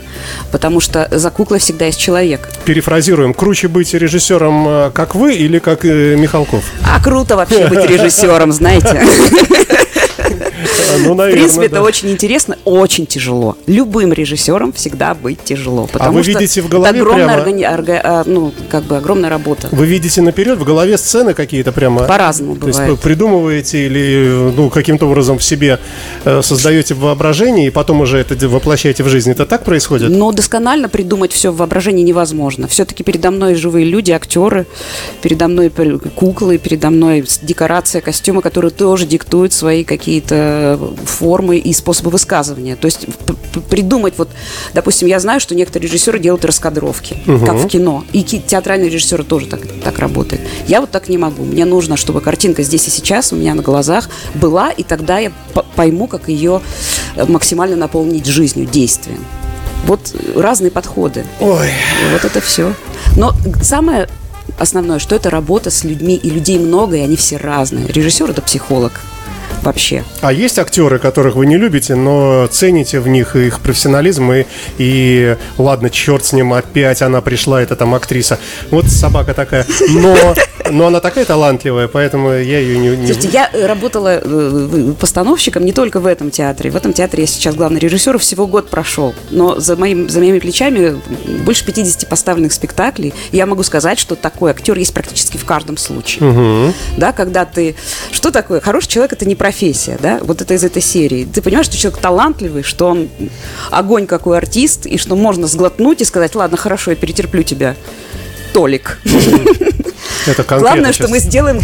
Потому 0.53 0.81
что 0.81 1.09
за 1.11 1.31
куклой 1.31 1.59
всегда 1.59 1.87
есть 1.87 1.99
человек. 1.99 2.49
перефразируем, 2.65 3.35
круче 3.35 3.69
быть 3.69 3.93
режиссером, 3.95 4.69
э, 4.69 4.91
как 4.93 5.15
вы, 5.15 5.35
или 5.35 5.59
как 5.59 5.85
э, 5.85 6.17
Михалков? 6.17 6.65
А 6.83 7.03
круто 7.03 7.37
вообще 7.37 7.67
быть 7.69 7.85
режиссером, 7.89 8.53
знаете. 8.53 9.03
Ну, 11.05 11.15
В 11.15 11.17
наверное, 11.17 11.33
принципе, 11.43 11.67
это 11.67 11.75
да. 11.77 11.83
очень 11.83 12.11
интересно, 12.11 12.57
очень 12.65 13.07
тяжело. 13.07 13.57
Любым 13.67 14.13
режиссерам 14.13 14.73
всегда 14.73 15.15
быть 15.15 15.43
тяжело. 15.45 15.87
Потому 15.93 16.11
А 16.11 16.13
вы 16.13 16.23
что 16.23 16.33
видите 16.33 16.61
в 16.63 16.67
это 16.67 16.73
голове 16.73 17.01
огромная, 17.01 17.27
прямо- 17.27 17.43
органи- 17.43 17.65
орга- 17.65 18.01
а, 18.03 18.23
ну, 18.27 18.53
как 18.71 18.85
бы 18.85 18.97
огромная 18.97 19.29
работа. 19.31 19.69
Вы 19.73 19.87
видите 19.87 20.23
наперед 20.23 20.59
в 20.59 20.65
голове 20.65 20.97
сцены 20.99 21.35
какие-то 21.35 21.73
прямо? 21.73 22.05
По-разному 22.05 22.57
То 22.57 22.67
есть 22.69 22.79
бывает. 22.79 22.97
вы 22.99 23.03
придумываете 23.03 23.87
или 23.87 24.53
ну, 24.57 24.71
каким-то 24.71 25.07
образом 25.07 25.39
в 25.39 25.45
себе 25.45 25.79
э, 26.25 26.43
создаете 26.43 26.95
воображение 26.95 27.67
и 27.67 27.71
потом 27.71 28.01
уже 28.01 28.19
это 28.19 28.35
воплощаете 28.49 29.03
в 29.03 29.09
жизнь. 29.09 29.31
Это 29.31 29.47
так 29.47 29.65
происходит? 29.65 30.11
Но 30.11 30.33
досконально 30.33 30.89
придумать 30.89 31.33
все 31.33 31.51
в 31.51 31.57
воображении 31.57 32.03
невозможно. 32.03 32.69
Все-таки 32.69 33.03
передо 33.03 33.31
мной 33.31 33.55
живые 33.57 33.85
люди, 33.87 34.13
актеры, 34.13 34.67
передо 35.23 35.49
мной 35.49 35.71
куклы, 36.15 36.59
передо 36.59 36.91
мной 36.91 37.25
декорация, 37.43 38.01
костюмы, 38.01 38.43
которые 38.43 38.71
тоже 38.71 39.07
диктуют 39.07 39.53
свои 39.53 39.85
какие-то 39.85 40.24
формы 40.31 41.59
и 41.59 41.73
способы 41.73 42.11
высказывания. 42.11 42.77
То 42.77 42.87
есть 42.87 43.07
придумать, 43.69 44.15
вот, 44.17 44.29
допустим, 44.73 45.09
я 45.09 45.21
знаю, 45.21 45.41
что 45.41 45.55
некоторые 45.55 45.89
режиссеры 45.89 46.19
делают 46.19 46.45
раскадровки, 46.45 47.17
как 47.45 47.57
в 47.57 47.69
кино. 47.69 48.05
И 48.13 48.23
театральные 48.23 48.91
режиссеры 48.91 49.25
тоже 49.25 49.47
так, 49.47 49.61
так 49.83 49.99
работают. 49.99 50.43
Я 50.67 50.81
вот 50.81 50.91
так 50.91 51.09
не 51.09 51.19
могу. 51.19 51.45
Мне 51.45 51.65
нужно, 51.65 51.97
чтобы 51.97 52.21
картинка 52.21 52.63
здесь 52.63 52.87
и 52.87 52.91
сейчас 52.91 53.33
у 53.33 53.37
меня 53.37 53.55
на 53.55 53.63
глазах 53.63 54.09
была, 54.35 54.71
и 54.71 54.83
тогда 54.83 55.19
я 55.19 55.33
пойму, 55.77 56.07
как 56.07 56.29
ее 56.29 56.61
э, 57.17 57.25
максимально 57.27 57.77
наполнить 57.77 58.27
жизнью, 58.27 58.67
действием. 58.67 59.25
Вот 59.87 60.15
э, 60.15 60.41
разные 60.41 60.71
подходы. 60.71 61.25
Ой, 61.41 61.71
вот 62.13 62.25
это 62.25 62.41
все. 62.41 62.75
Но 63.17 63.33
самое 63.63 64.09
основное, 64.59 64.99
что 64.99 65.17
это 65.17 65.31
работа 65.31 65.71
с 65.71 65.85
людьми, 65.85 66.15
и 66.17 66.31
людей 66.31 66.59
много, 66.59 66.97
и 66.97 67.01
они 67.01 67.17
все 67.17 67.37
разные. 67.37 67.87
Режиссер 67.87 68.31
это 68.31 68.43
психолог 68.43 69.01
вообще. 69.65 70.05
а 70.21 70.33
есть 70.33 70.59
актеры, 70.59 70.99
которых 70.99 71.35
вы 71.37 71.47
не 71.47 71.57
любите, 71.57 71.95
но 71.95 72.47
цените 72.47 73.01
в 73.01 73.09
них 73.09 73.35
их 73.37 73.61
профессионализм 73.61 74.31
и, 74.33 74.47
и 74.79 75.37
ладно, 75.59 75.91
черт 75.91 76.25
с 76.25 76.33
ним, 76.33 76.53
опять 76.53 77.03
она 77.03 77.21
пришла, 77.21 77.61
это 77.63 77.75
там 77.77 77.95
актриса. 77.95 78.39
Вот 78.71 78.87
собака 78.87 79.35
такая, 79.35 79.67
но, 79.91 80.17
но 80.71 80.87
она 80.87 81.01
такая 81.01 81.25
талантливая, 81.25 81.89
поэтому 81.89 82.31
я 82.31 82.59
ее 82.61 82.79
не... 82.79 82.89
не- 82.97 83.07
Слушайте, 83.07 83.29
я 83.33 83.51
э, 83.53 83.67
работала 83.67 84.21
э, 84.23 84.93
постановщиком 84.99 85.65
не 85.65 85.73
только 85.73 86.01
в 86.01 86.07
этом 86.07 86.31
театре. 86.31 86.71
В 86.71 86.77
этом 86.77 86.93
театре 86.93 87.23
я 87.25 87.27
сейчас 87.27 87.55
главный 87.55 87.81
режиссер, 87.81 88.19
всего 88.19 88.47
год 88.47 88.69
прошел. 88.71 89.15
Но 89.31 89.59
за, 89.59 89.77
моим, 89.77 90.09
за 90.09 90.21
моими 90.21 90.39
плечами 90.39 91.01
больше 91.45 91.65
50 91.65 92.09
поставленных 92.09 92.53
спектаклей. 92.53 93.15
Я 93.33 93.47
могу 93.47 93.63
сказать, 93.63 93.99
что 93.99 94.15
такой 94.15 94.51
актер 94.51 94.77
есть 94.79 94.93
практически 94.95 95.37
в 95.37 95.45
каждом 95.45 95.77
случае. 95.77 96.73
Да, 96.97 97.13
когда 97.13 97.45
ты... 97.45 97.75
Что 98.13 98.31
такое? 98.31 98.61
Хороший 98.61 98.89
человек– 98.89 99.13
это 99.15 99.25
не 99.27 99.35
профессия, 99.35 99.54
да? 100.01 100.19
Вот 100.23 100.43
это 100.43 100.55
из 100.55 100.65
этой 100.65 100.83
серии. 100.83 101.25
Ты 101.25 101.41
понимаешь, 101.43 101.67
что 101.67 101.77
человек 101.77 102.01
талантливый, 102.01 102.63
что 102.63 102.87
он 102.89 103.09
огонь 103.71 104.07
какой 104.07 104.37
артист, 104.39 104.87
и 104.87 104.99
что 104.99 105.17
можно 105.17 105.47
сглотнуть 105.47 106.01
и 106.01 106.05
сказать, 106.05 106.35
ладно, 106.35 106.57
хорошо, 106.57 106.91
я 106.91 106.97
перетерплю 106.97 107.43
тебя. 107.43 107.77
Толик. 108.53 108.99
Это 110.27 110.43
Главное, 110.59 110.93
что 110.93 111.09
мы 111.09 111.19
сделаем 111.19 111.61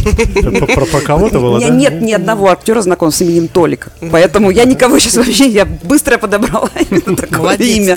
Про, 0.75 0.85
про- 0.85 1.01
кого-то 1.01 1.39
у 1.39 1.43
было, 1.43 1.57
меня 1.59 1.69
да? 1.69 1.75
нет 1.75 2.03
ни 2.03 2.13
одного 2.13 2.51
актера 2.51 2.83
знакомого 2.83 3.15
с 3.15 3.21
именем 3.23 3.49
Толик. 3.49 3.89
Поэтому 4.11 4.51
я 4.51 4.65
никого 4.65 4.99
сейчас 4.99 5.17
вообще, 5.17 5.49
я 5.49 5.65
быстро 5.65 6.19
подобрала 6.19 6.69
именно 6.91 7.17
такое 7.17 7.39
Молодец 7.39 7.77
имя. 7.77 7.97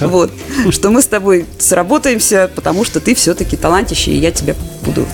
Вот. 0.00 0.30
Что 0.70 0.90
мы 0.90 1.02
с 1.02 1.06
тобой 1.06 1.46
сработаемся, 1.58 2.50
потому 2.54 2.84
что 2.84 3.00
ты 3.00 3.14
все-таки 3.14 3.56
талантище, 3.56 4.12
и 4.12 4.16
я 4.16 4.30
тебя 4.30 4.54
буду 4.82 5.06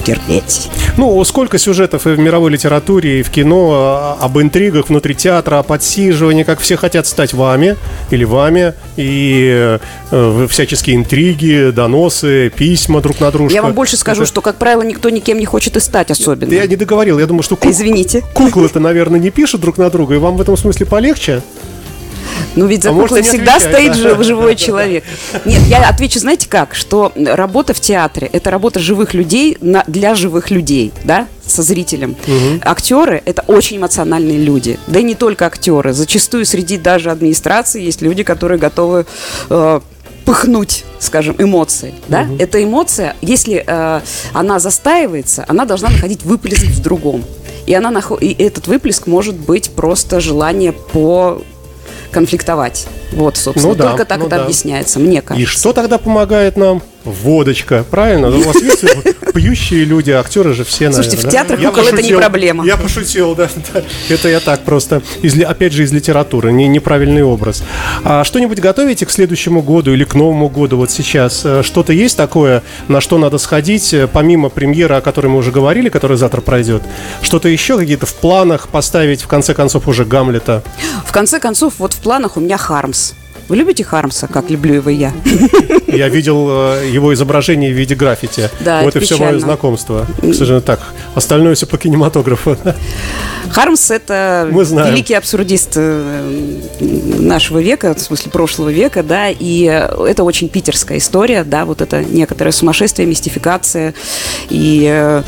терпеть. 0.00 0.68
Ну, 0.96 1.22
сколько 1.24 1.58
сюжетов 1.58 2.06
и 2.06 2.10
в 2.10 2.18
мировой 2.18 2.50
литературе, 2.50 3.20
и 3.20 3.22
в 3.22 3.30
кино 3.30 3.70
а, 3.72 4.18
об 4.20 4.38
интригах 4.38 4.88
внутри 4.88 5.14
театра, 5.14 5.58
о 5.58 5.62
подсиживании, 5.62 6.42
как 6.42 6.60
все 6.60 6.76
хотят 6.76 7.06
стать 7.06 7.32
вами 7.32 7.76
или 8.10 8.24
вами, 8.24 8.74
и 8.96 9.78
э, 10.10 10.46
всяческие 10.48 10.96
интриги, 10.96 11.70
доносы, 11.70 12.50
письма 12.54 13.00
друг 13.00 13.20
на 13.20 13.30
дружку. 13.30 13.54
Я 13.54 13.62
вам 13.62 13.72
больше 13.72 13.96
скажу, 13.96 14.26
что, 14.26 14.40
как 14.40 14.56
правило, 14.56 14.82
никто 14.82 15.10
никем 15.10 15.38
не 15.38 15.46
хочет 15.46 15.76
и 15.76 15.80
стать 15.80 16.10
особенно. 16.10 16.52
Я 16.52 16.66
не 16.66 16.76
договорил, 16.76 17.18
я 17.18 17.26
думаю, 17.26 17.42
что 17.42 17.56
кук- 17.56 17.70
Извините. 17.70 18.22
куклы-то, 18.34 18.80
наверное, 18.80 19.20
не 19.20 19.30
пишут 19.30 19.60
друг 19.60 19.78
на 19.78 19.90
друга, 19.90 20.14
и 20.14 20.18
вам 20.18 20.36
в 20.36 20.40
этом 20.40 20.56
смысле 20.56 20.86
полегче. 20.86 21.42
Ну, 22.56 22.66
ведь 22.66 22.82
за 22.82 22.90
А 22.90 22.92
куклой 22.92 23.22
всегда 23.22 23.56
отвечать, 23.56 23.74
стоит 23.74 23.88
да. 23.92 23.94
жив- 23.94 24.22
живой 24.24 24.56
человек. 24.56 25.04
Нет, 25.44 25.62
я 25.68 25.88
отвечу, 25.88 26.18
знаете 26.18 26.48
как, 26.48 26.74
что 26.74 27.12
работа 27.16 27.74
в 27.74 27.80
театре– 27.80 28.28
это 28.32 28.50
работа 28.50 28.80
живых 28.80 29.14
людей 29.14 29.56
на- 29.60 29.84
для 29.86 30.14
живых 30.14 30.50
людей, 30.50 30.92
да, 31.04 31.26
со 31.46 31.62
зрителем. 31.62 32.16
Актеры– 32.62 33.22
это 33.24 33.42
очень 33.46 33.78
эмоциональные 33.78 34.38
люди. 34.38 34.78
Да 34.86 35.00
и 35.00 35.02
не 35.02 35.14
только 35.14 35.46
актеры. 35.46 35.92
Зачастую 35.92 36.44
среди 36.46 36.76
даже 36.76 37.10
администрации 37.10 37.82
есть 37.82 38.02
люди, 38.02 38.22
которые 38.22 38.58
готовы 38.58 39.06
э, 39.48 39.80
пыхнуть, 40.24 40.84
скажем, 40.98 41.34
эмоции. 41.38 41.94
Да? 42.08 42.26
Эта 42.38 42.62
эмоция, 42.62 43.16
если 43.20 43.64
э, 43.66 44.00
она 44.32 44.58
застаивается, 44.58 45.44
она 45.48 45.64
должна 45.64 45.88
находить 45.90 46.22
выплеск 46.22 46.62
в 46.62 46.80
другом. 46.82 47.24
И, 47.66 47.74
она 47.74 47.90
нахо- 47.90 48.18
и 48.20 48.40
этот 48.42 48.66
выплеск 48.68 49.06
может 49.06 49.34
быть 49.34 49.70
просто 49.70 50.20
желание 50.20 50.72
по 50.72 51.42
конфликтовать. 52.10 52.86
Вот, 53.12 53.36
собственно, 53.36 53.68
Ну 53.70 53.74
да, 53.74 53.88
только 53.90 54.04
так 54.04 54.18
ну 54.18 54.26
это 54.26 54.36
да. 54.36 54.42
объясняется, 54.44 54.98
мне 54.98 55.22
кажется. 55.22 55.42
И 55.42 55.46
что 55.46 55.72
тогда 55.72 55.98
помогает 55.98 56.56
нам? 56.56 56.82
Водочка, 57.10 57.84
правильно? 57.90 58.28
У 58.28 58.40
вас 58.42 58.56
есть 58.62 58.84
пьющие 59.34 59.84
люди, 59.84 60.10
актеры 60.10 60.54
же 60.54 60.64
все, 60.64 60.86
наверное. 60.86 61.02
Слушайте, 61.02 61.28
в 61.28 61.30
театрах 61.30 61.60
кукол 61.60 61.86
это 61.86 62.02
не 62.02 62.12
проблема. 62.12 62.64
Я 62.64 62.76
пошутил, 62.76 63.34
да. 63.34 63.48
Это 64.08 64.28
я 64.28 64.40
так 64.40 64.60
просто, 64.64 65.02
опять 65.46 65.72
же, 65.72 65.84
из 65.84 65.92
литературы, 65.92 66.52
не, 66.52 66.66
неправильный 66.68 67.22
образ. 67.22 67.62
А 68.04 68.24
что-нибудь 68.24 68.60
готовите 68.60 69.06
к 69.06 69.10
следующему 69.10 69.62
году 69.62 69.92
или 69.92 70.04
к 70.04 70.14
Новому 70.14 70.48
году 70.48 70.76
вот 70.76 70.90
сейчас? 70.90 71.42
Э, 71.44 71.62
Что-то 71.62 71.92
есть 71.92 72.16
такое, 72.16 72.62
на 72.88 73.00
что 73.00 73.18
надо 73.18 73.38
сходить, 73.38 73.92
э, 73.94 74.08
помимо 74.12 74.48
премьеры, 74.48 74.96
о 74.96 75.00
которой 75.00 75.28
мы 75.28 75.38
уже 75.38 75.50
говорили, 75.50 75.88
которая 75.88 76.18
завтра 76.18 76.40
пройдет? 76.40 76.82
Что-то 77.22 77.48
еще 77.48 77.78
какие-то 77.78 78.06
в 78.06 78.14
планах 78.14 78.68
поставить, 78.68 79.22
в 79.22 79.28
конце 79.28 79.54
концов, 79.54 79.88
уже 79.88 80.04
Гамлета? 80.04 80.62
В 81.06 81.12
конце 81.12 81.38
концов, 81.40 81.74
вот 81.78 81.92
в 81.92 81.98
планах 81.98 82.36
у 82.36 82.40
меня 82.40 82.56
Хармс. 82.56 83.12
Вы 83.50 83.56
любите 83.56 83.82
Хармса, 83.82 84.28
как 84.28 84.48
люблю 84.48 84.74
его 84.74 84.90
я? 84.90 85.12
Я 85.88 86.08
видел 86.08 86.46
э, 86.48 86.88
его 86.88 87.12
изображение 87.12 87.72
в 87.72 87.76
виде 87.76 87.96
граффити. 87.96 88.48
Да, 88.60 88.82
вот 88.82 88.94
и 88.94 89.00
все 89.00 89.16
мое 89.16 89.30
печально. 89.30 89.40
знакомство. 89.40 90.06
К 90.22 90.32
сожалению, 90.32 90.62
так. 90.62 90.78
Остальное 91.16 91.56
все 91.56 91.66
по 91.66 91.76
кинематографу. 91.76 92.56
Хармс– 93.50 93.90
это 93.90 94.48
великий 94.52 95.14
абсурдист 95.14 95.72
э, 95.74 96.40
нашего 96.78 97.58
века, 97.58 97.92
в 97.92 98.00
смысле 98.00 98.30
прошлого 98.30 98.68
века, 98.68 99.02
да, 99.02 99.30
и 99.30 99.66
э, 99.66 100.04
это 100.06 100.22
очень 100.22 100.48
питерская 100.48 100.98
история, 100.98 101.42
да, 101.42 101.64
вот 101.64 101.80
это 101.80 102.04
некоторое 102.04 102.52
сумасшествие, 102.52 103.08
мистификация 103.08 103.94
и 104.48 105.22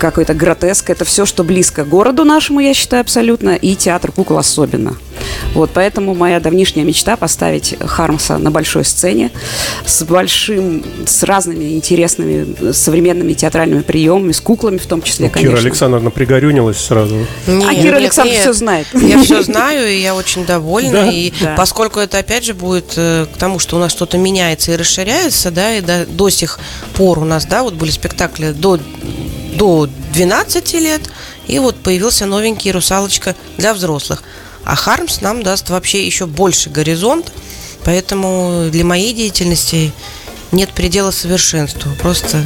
какой-то 0.00 0.34
гротеск, 0.34 0.90
это 0.90 1.04
все, 1.04 1.26
что 1.26 1.44
близко 1.44 1.84
городу 1.84 2.24
нашему, 2.24 2.58
я 2.58 2.74
считаю, 2.74 3.02
абсолютно, 3.02 3.54
и 3.54 3.76
театр 3.76 4.10
кукол 4.10 4.38
особенно. 4.38 4.96
Вот, 5.54 5.70
поэтому 5.72 6.14
моя 6.14 6.40
давнишняя 6.40 6.84
мечта 6.84 7.16
поставить 7.16 7.67
Хармса 7.76 8.38
на 8.38 8.50
большой 8.50 8.84
сцене 8.84 9.30
с 9.86 10.02
большим, 10.04 10.84
с 11.06 11.22
разными 11.22 11.74
интересными 11.74 12.72
современными 12.72 13.32
театральными 13.34 13.82
приемами, 13.82 14.32
с 14.32 14.40
куклами 14.40 14.78
в 14.78 14.86
том 14.86 15.02
числе, 15.02 15.26
Ну, 15.26 15.32
конечно. 15.32 15.56
Кира 15.56 15.60
Александровна 15.66 16.10
пригорюнилась 16.10 16.78
сразу. 16.78 17.16
Нет, 17.46 17.64
А 17.68 17.74
Кира 17.74 17.84
нет, 17.84 17.94
Александровна 17.94 18.34
нет. 18.36 18.42
всё 18.42 18.52
знает. 18.52 18.86
Я 18.94 19.22
все 19.22 19.42
знаю, 19.42 19.88
и 19.92 20.00
я 20.00 20.14
очень 20.14 20.44
довольна. 20.46 20.92
Да? 20.92 21.10
И 21.12 21.32
Да. 21.40 21.54
поскольку 21.56 22.00
это 22.00 22.18
опять 22.18 22.44
же 22.44 22.54
будет 22.54 22.92
э, 22.96 23.26
к 23.32 23.36
тому, 23.38 23.58
что 23.58 23.76
у 23.76 23.78
нас 23.78 23.92
что-то 23.92 24.18
меняется 24.18 24.72
и 24.72 24.76
расширяется, 24.76 25.50
да, 25.50 25.74
и 25.76 25.80
до, 25.80 26.06
до 26.06 26.30
сих 26.30 26.58
пор 26.94 27.18
у 27.18 27.24
нас, 27.24 27.44
да, 27.46 27.62
вот 27.62 27.74
были 27.74 27.90
спектакли 27.90 28.52
до, 28.52 28.78
до 29.56 29.88
12 30.14 30.74
лет, 30.74 31.02
и 31.46 31.58
вот 31.58 31.76
появился 31.76 32.26
новенький 32.26 32.70
русалочка 32.70 33.34
для 33.56 33.74
взрослых. 33.74 34.22
А 34.64 34.74
Хармс 34.76 35.20
нам 35.22 35.42
даст 35.42 35.70
вообще 35.70 36.04
еще 36.04 36.26
больше 36.26 36.68
горизонт, 36.70 37.32
поэтому 37.84 38.68
для 38.70 38.84
моей 38.84 39.12
деятельности 39.12 39.92
нет 40.52 40.70
предела 40.70 41.10
совершенству. 41.10 41.90
Просто 42.00 42.42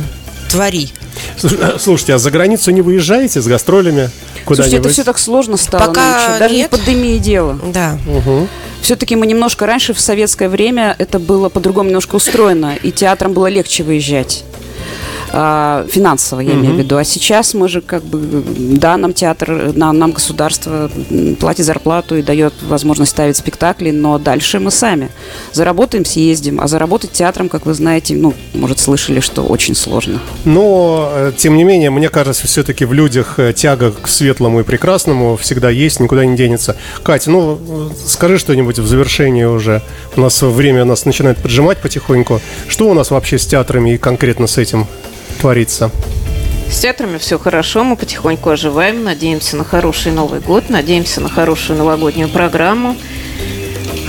твори. 0.51 0.91
Слуш- 1.39 1.79
Слушайте, 1.79 2.15
а 2.15 2.19
за 2.19 2.31
границу 2.31 2.71
не 2.71 2.83
выезжаете 2.83 3.41
с 3.41 3.47
гастролями 3.47 4.11
Слушайте, 4.45 4.79
это 4.79 4.89
все 4.89 5.05
так 5.05 5.19
сложно 5.19 5.57
стало 5.57 5.87
Пока 5.87 6.29
нынче. 6.29 6.39
Даже 6.41 6.55
не 6.55 6.61
нет. 6.63 6.73
в 6.73 6.77
пандемии 6.77 7.19
дело. 7.19 7.59
Да. 7.73 7.99
Все-таки 8.81 9.15
мы 9.15 9.27
немножко 9.29 9.67
раньше, 9.67 9.95
в 9.95 10.01
советское 10.01 10.49
время, 10.49 10.97
это 10.99 11.21
было 11.21 11.49
по-другому 11.49 11.89
немножко 11.89 12.17
устроено, 12.17 12.75
и 12.83 12.91
театрам 12.91 13.33
было 13.33 13.47
легче 13.47 13.85
выезжать. 13.85 14.43
А, 15.35 15.87
финансово, 15.89 16.41
я 16.41 16.53
имею 16.53 16.75
в 16.75 16.79
виду. 16.79 16.99
А 16.99 17.05
сейчас 17.05 17.55
мы 17.55 17.69
же 17.69 17.81
как 17.81 18.05
бы, 18.05 18.45
да, 18.59 18.99
нам 18.99 19.15
театр, 19.15 19.73
нам, 19.75 19.99
нам 19.99 20.13
государство 20.13 20.91
платит 21.41 21.65
зарплату 21.65 22.17
и 22.17 22.23
дает 22.23 22.53
возможность 22.63 23.13
ставить 23.13 23.39
спектакли, 23.39 23.91
но 23.91 24.19
дальше 24.19 24.61
мы 24.61 24.71
сами. 24.71 25.09
Заработаем, 25.53 26.05
съездим. 26.05 26.61
А 26.61 26.69
заработать 26.69 27.13
театром, 27.13 27.49
как 27.49 27.65
вы 27.65 27.73
знаете, 27.73 28.15
ну, 28.15 28.35
может, 28.53 28.79
слышали, 28.79 29.21
что 29.21 29.43
очень 29.43 29.75
сложно. 29.75 30.21
Но, 30.45 31.11
э, 31.15 31.33
тем 31.37 31.57
не 31.57 31.65
менее, 31.65 31.91
мне 31.91 32.11
кажется, 32.11 32.47
все-таки 32.47 32.85
в 32.85 32.93
людях 32.93 33.39
э, 33.39 33.55
тяга 33.55 33.91
к 33.91 34.09
светлому 34.09 34.61
и 34.61 34.65
прекрасному 34.65 35.37
всегда 35.37 35.71
есть, 35.71 35.99
никуда 35.99 36.27
не 36.27 36.37
денется. 36.37 36.77
Катя, 37.03 37.31
ну, 37.31 37.59
э, 37.59 37.91
скажи 38.07 38.37
что-нибудь 38.37 38.79
в 38.79 38.87
завершении 38.87 39.45
уже. 39.45 39.81
У 40.15 40.21
нас 40.21 40.43
время 40.43 40.85
нас 40.85 41.07
начинает 41.07 41.39
поджимать 41.39 41.79
потихоньку. 41.79 42.41
Что 42.69 42.91
у 42.91 42.95
нас 42.95 43.11
вообще 43.11 43.39
с 43.39 43.47
театрами 43.47 43.95
и 43.95 43.99
конкретно 43.99 44.47
с 44.47 44.59
этим 44.59 44.87
творится? 45.41 45.91
С 46.71 46.81
театрами 46.81 47.19
все 47.19 47.39
хорошо, 47.39 47.85
мы 47.85 47.97
потихоньку 47.97 48.51
оживаем, 48.51 49.05
надеемся 49.05 49.57
на 49.57 49.65
хороший 49.65 50.11
Новый 50.11 50.41
год, 50.41 50.71
надеемся 50.71 51.21
на 51.21 51.29
хорошую 51.29 51.79
новогоднюю 51.79 52.29
программу. 52.29 52.97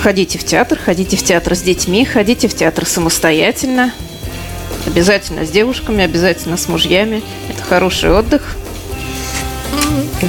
Ходите 0.02 0.38
в 0.38 0.44
театр, 0.44 0.78
ходите 0.78 1.16
в 1.16 1.22
театр 1.22 1.54
с 1.54 1.60
детьми, 1.60 2.04
ходите 2.04 2.48
в 2.48 2.54
театр 2.54 2.86
самостоятельно. 2.86 3.92
Обязательно 4.86 5.44
с 5.46 5.50
девушками, 5.50 6.04
обязательно 6.04 6.56
с 6.56 6.68
мужьями. 6.68 7.22
Это 7.48 7.62
хороший 7.62 8.10
отдых. 8.10 8.56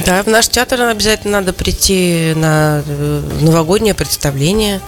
Да, 0.04 0.22
в 0.22 0.26
наш 0.26 0.48
театр 0.48 0.82
обязательно 0.82 1.40
надо 1.40 1.52
прийти 1.52 2.32
на 2.36 2.82
э, 2.86 3.22
новогоднее 3.40 3.94
представление. 3.94 4.80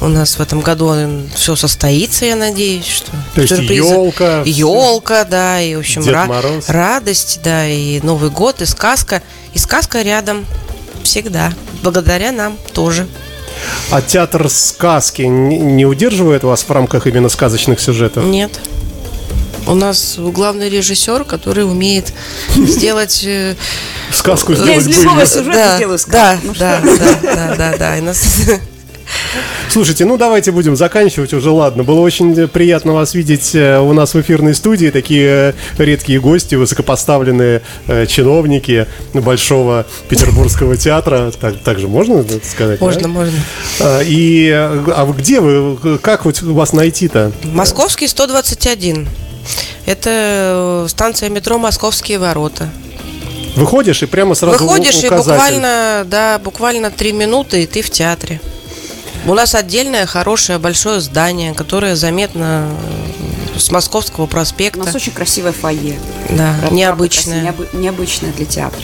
У 0.00 0.08
нас 0.08 0.36
в 0.38 0.40
этом 0.40 0.60
году 0.60 0.94
все 1.34 1.56
состоится, 1.56 2.24
я 2.24 2.36
надеюсь, 2.36 2.86
что 2.86 3.10
То 3.34 3.42
есть 3.42 3.54
сюрпризы. 3.54 3.86
елка, 3.88 4.42
елка, 4.46 5.24
да, 5.24 5.60
и 5.60 5.74
в 5.74 5.80
общем 5.80 6.02
Дед 6.02 6.14
ра- 6.14 6.26
Мороз. 6.26 6.68
радость, 6.68 7.40
да, 7.44 7.66
и 7.68 8.00
Новый 8.00 8.30
год, 8.30 8.62
и 8.62 8.66
сказка, 8.66 9.22
и 9.52 9.58
сказка 9.58 10.00
рядом 10.02 10.46
всегда, 11.02 11.52
благодаря 11.82 12.32
нам 12.32 12.56
тоже. 12.72 13.06
А 13.90 14.00
театр 14.00 14.48
сказки 14.48 15.22
не 15.22 15.58
не 15.58 15.84
удерживает 15.86 16.44
вас 16.44 16.62
в 16.62 16.70
рамках 16.70 17.06
именно 17.06 17.28
сказочных 17.28 17.78
сюжетов? 17.80 18.24
Нет. 18.24 18.58
У 19.66 19.74
нас 19.74 20.14
главный 20.18 20.68
режиссер, 20.70 21.24
который 21.24 21.64
умеет 21.64 22.12
сделать 22.56 23.26
Сказку 24.12 24.52
Я 24.52 24.58
сделать 24.58 24.86
из 24.86 24.98
любого 24.98 25.26
сюжета 25.26 25.52
да, 25.52 25.76
сделаю 25.76 25.98
сказку. 25.98 26.16
да, 26.18 26.38
Ну 26.42 26.54
да, 26.58 26.80
да, 26.82 27.18
да, 27.22 27.56
да, 27.56 27.76
да, 27.76 27.96
и 27.96 28.00
нас 28.00 28.40
Слушайте, 29.68 30.04
ну 30.04 30.16
давайте 30.16 30.52
будем 30.52 30.76
заканчивать 30.76 31.32
уже, 31.32 31.50
ладно. 31.50 31.84
Было 31.84 32.00
очень 32.00 32.48
приятно 32.48 32.92
вас 32.92 33.14
видеть 33.14 33.54
э, 33.54 33.78
у 33.78 33.92
нас 33.92 34.14
в 34.14 34.20
эфирной 34.20 34.54
студии. 34.54 34.90
Такие 34.90 35.28
э, 35.28 35.52
редкие 35.76 36.20
гости, 36.20 36.54
высокопоставленные 36.54 37.62
э, 37.86 38.06
чиновники 38.06 38.86
Большого 39.12 39.86
Петербургского 40.08 40.76
театра. 40.76 41.32
Так, 41.38 41.58
так 41.62 41.78
же 41.78 41.88
можно 41.88 42.24
сказать? 42.42 42.78
да? 42.78 42.84
можно, 42.84 43.08
можно. 43.08 43.38
А, 43.80 44.00
И, 44.02 44.48
а 44.50 45.04
вы 45.04 45.14
где 45.14 45.40
вы? 45.40 45.98
Как 45.98 46.24
вот 46.24 46.40
вас 46.42 46.72
найти-то? 46.72 47.32
Московский 47.44 48.08
121. 48.08 49.08
Это 49.84 50.86
станция 50.88 51.28
метро 51.28 51.58
Московские 51.58 52.18
ворота. 52.18 52.70
Выходишь 53.56 54.02
и 54.02 54.06
прямо 54.06 54.34
сразу 54.34 54.58
Выходишь 54.64 55.02
и 55.02 55.06
указатель. 55.06 55.32
буквально, 55.32 56.04
да, 56.06 56.38
буквально 56.38 56.90
три 56.90 57.12
минуты, 57.12 57.62
и 57.62 57.66
ты 57.66 57.82
в 57.82 57.90
театре. 57.90 58.40
У 59.26 59.34
нас 59.34 59.54
отдельное 59.54 60.06
хорошее 60.06 60.58
большое 60.58 61.00
здание, 61.00 61.52
которое 61.54 61.96
заметно 61.96 62.68
с 63.58 63.70
Московского 63.70 64.24
У 64.24 64.26
проспекта. 64.26 64.80
нас 64.84 64.94
очень 64.94 65.12
красивое 65.12 65.52
фойе. 65.52 65.98
Да, 66.30 66.54
Правда, 66.60 66.76
необычное. 66.76 67.40
необы- 67.42 67.68
необычное 67.72 68.30
для 68.32 68.44
театра. 68.44 68.78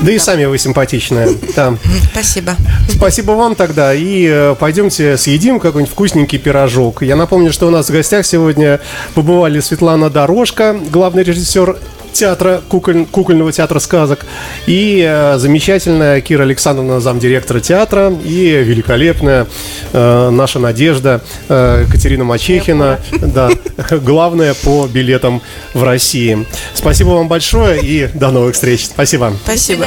Да 0.00 0.12
и 0.12 0.18
сами 0.18 0.44
вы 0.44 0.58
симпатичная. 0.58 1.30
Да. 1.56 1.74
Спасибо. 2.12 2.54
Спасибо 2.94 3.32
вам 3.32 3.54
тогда. 3.54 3.94
И 3.94 4.26
э, 4.30 4.54
пойдемте 4.60 5.16
съедим 5.16 5.58
какой-нибудь 5.58 5.90
вкусненький 5.92 6.38
пирожок. 6.38 7.02
Я 7.02 7.16
напомню, 7.16 7.50
что 7.52 7.66
у 7.66 7.70
нас 7.70 7.88
в 7.88 7.92
гостях 7.92 8.26
сегодня 8.26 8.80
побывали 9.14 9.58
Светлана 9.60 10.10
Дорожка, 10.10 10.78
главный 10.90 11.22
режиссер 11.22 11.78
театра, 12.14 12.62
куколь- 12.68 13.06
кукольного 13.06 13.52
театра 13.52 13.78
сказок, 13.78 14.24
и 14.66 15.04
э, 15.06 15.36
замечательная 15.38 16.20
Кира 16.20 16.42
Александровна, 16.42 17.00
замдиректора 17.00 17.60
театра, 17.60 18.12
и 18.24 18.62
великолепная 18.64 19.46
э, 19.92 20.30
наша 20.30 20.58
Надежда 20.58 21.20
э, 21.48 21.84
Катерина 21.90 22.24
Мачехина, 22.24 23.00
да, 23.20 23.50
главная 23.90 24.54
по 24.54 24.86
билетам 24.86 25.42
в 25.74 25.82
России. 25.82 26.46
Спасибо 26.74 27.10
вам 27.10 27.28
большое 27.28 27.80
и 27.82 28.08
до 28.14 28.30
новых 28.30 28.54
встреч. 28.54 28.86
Спасибо. 28.86 29.32
Спасибо. 29.44 29.86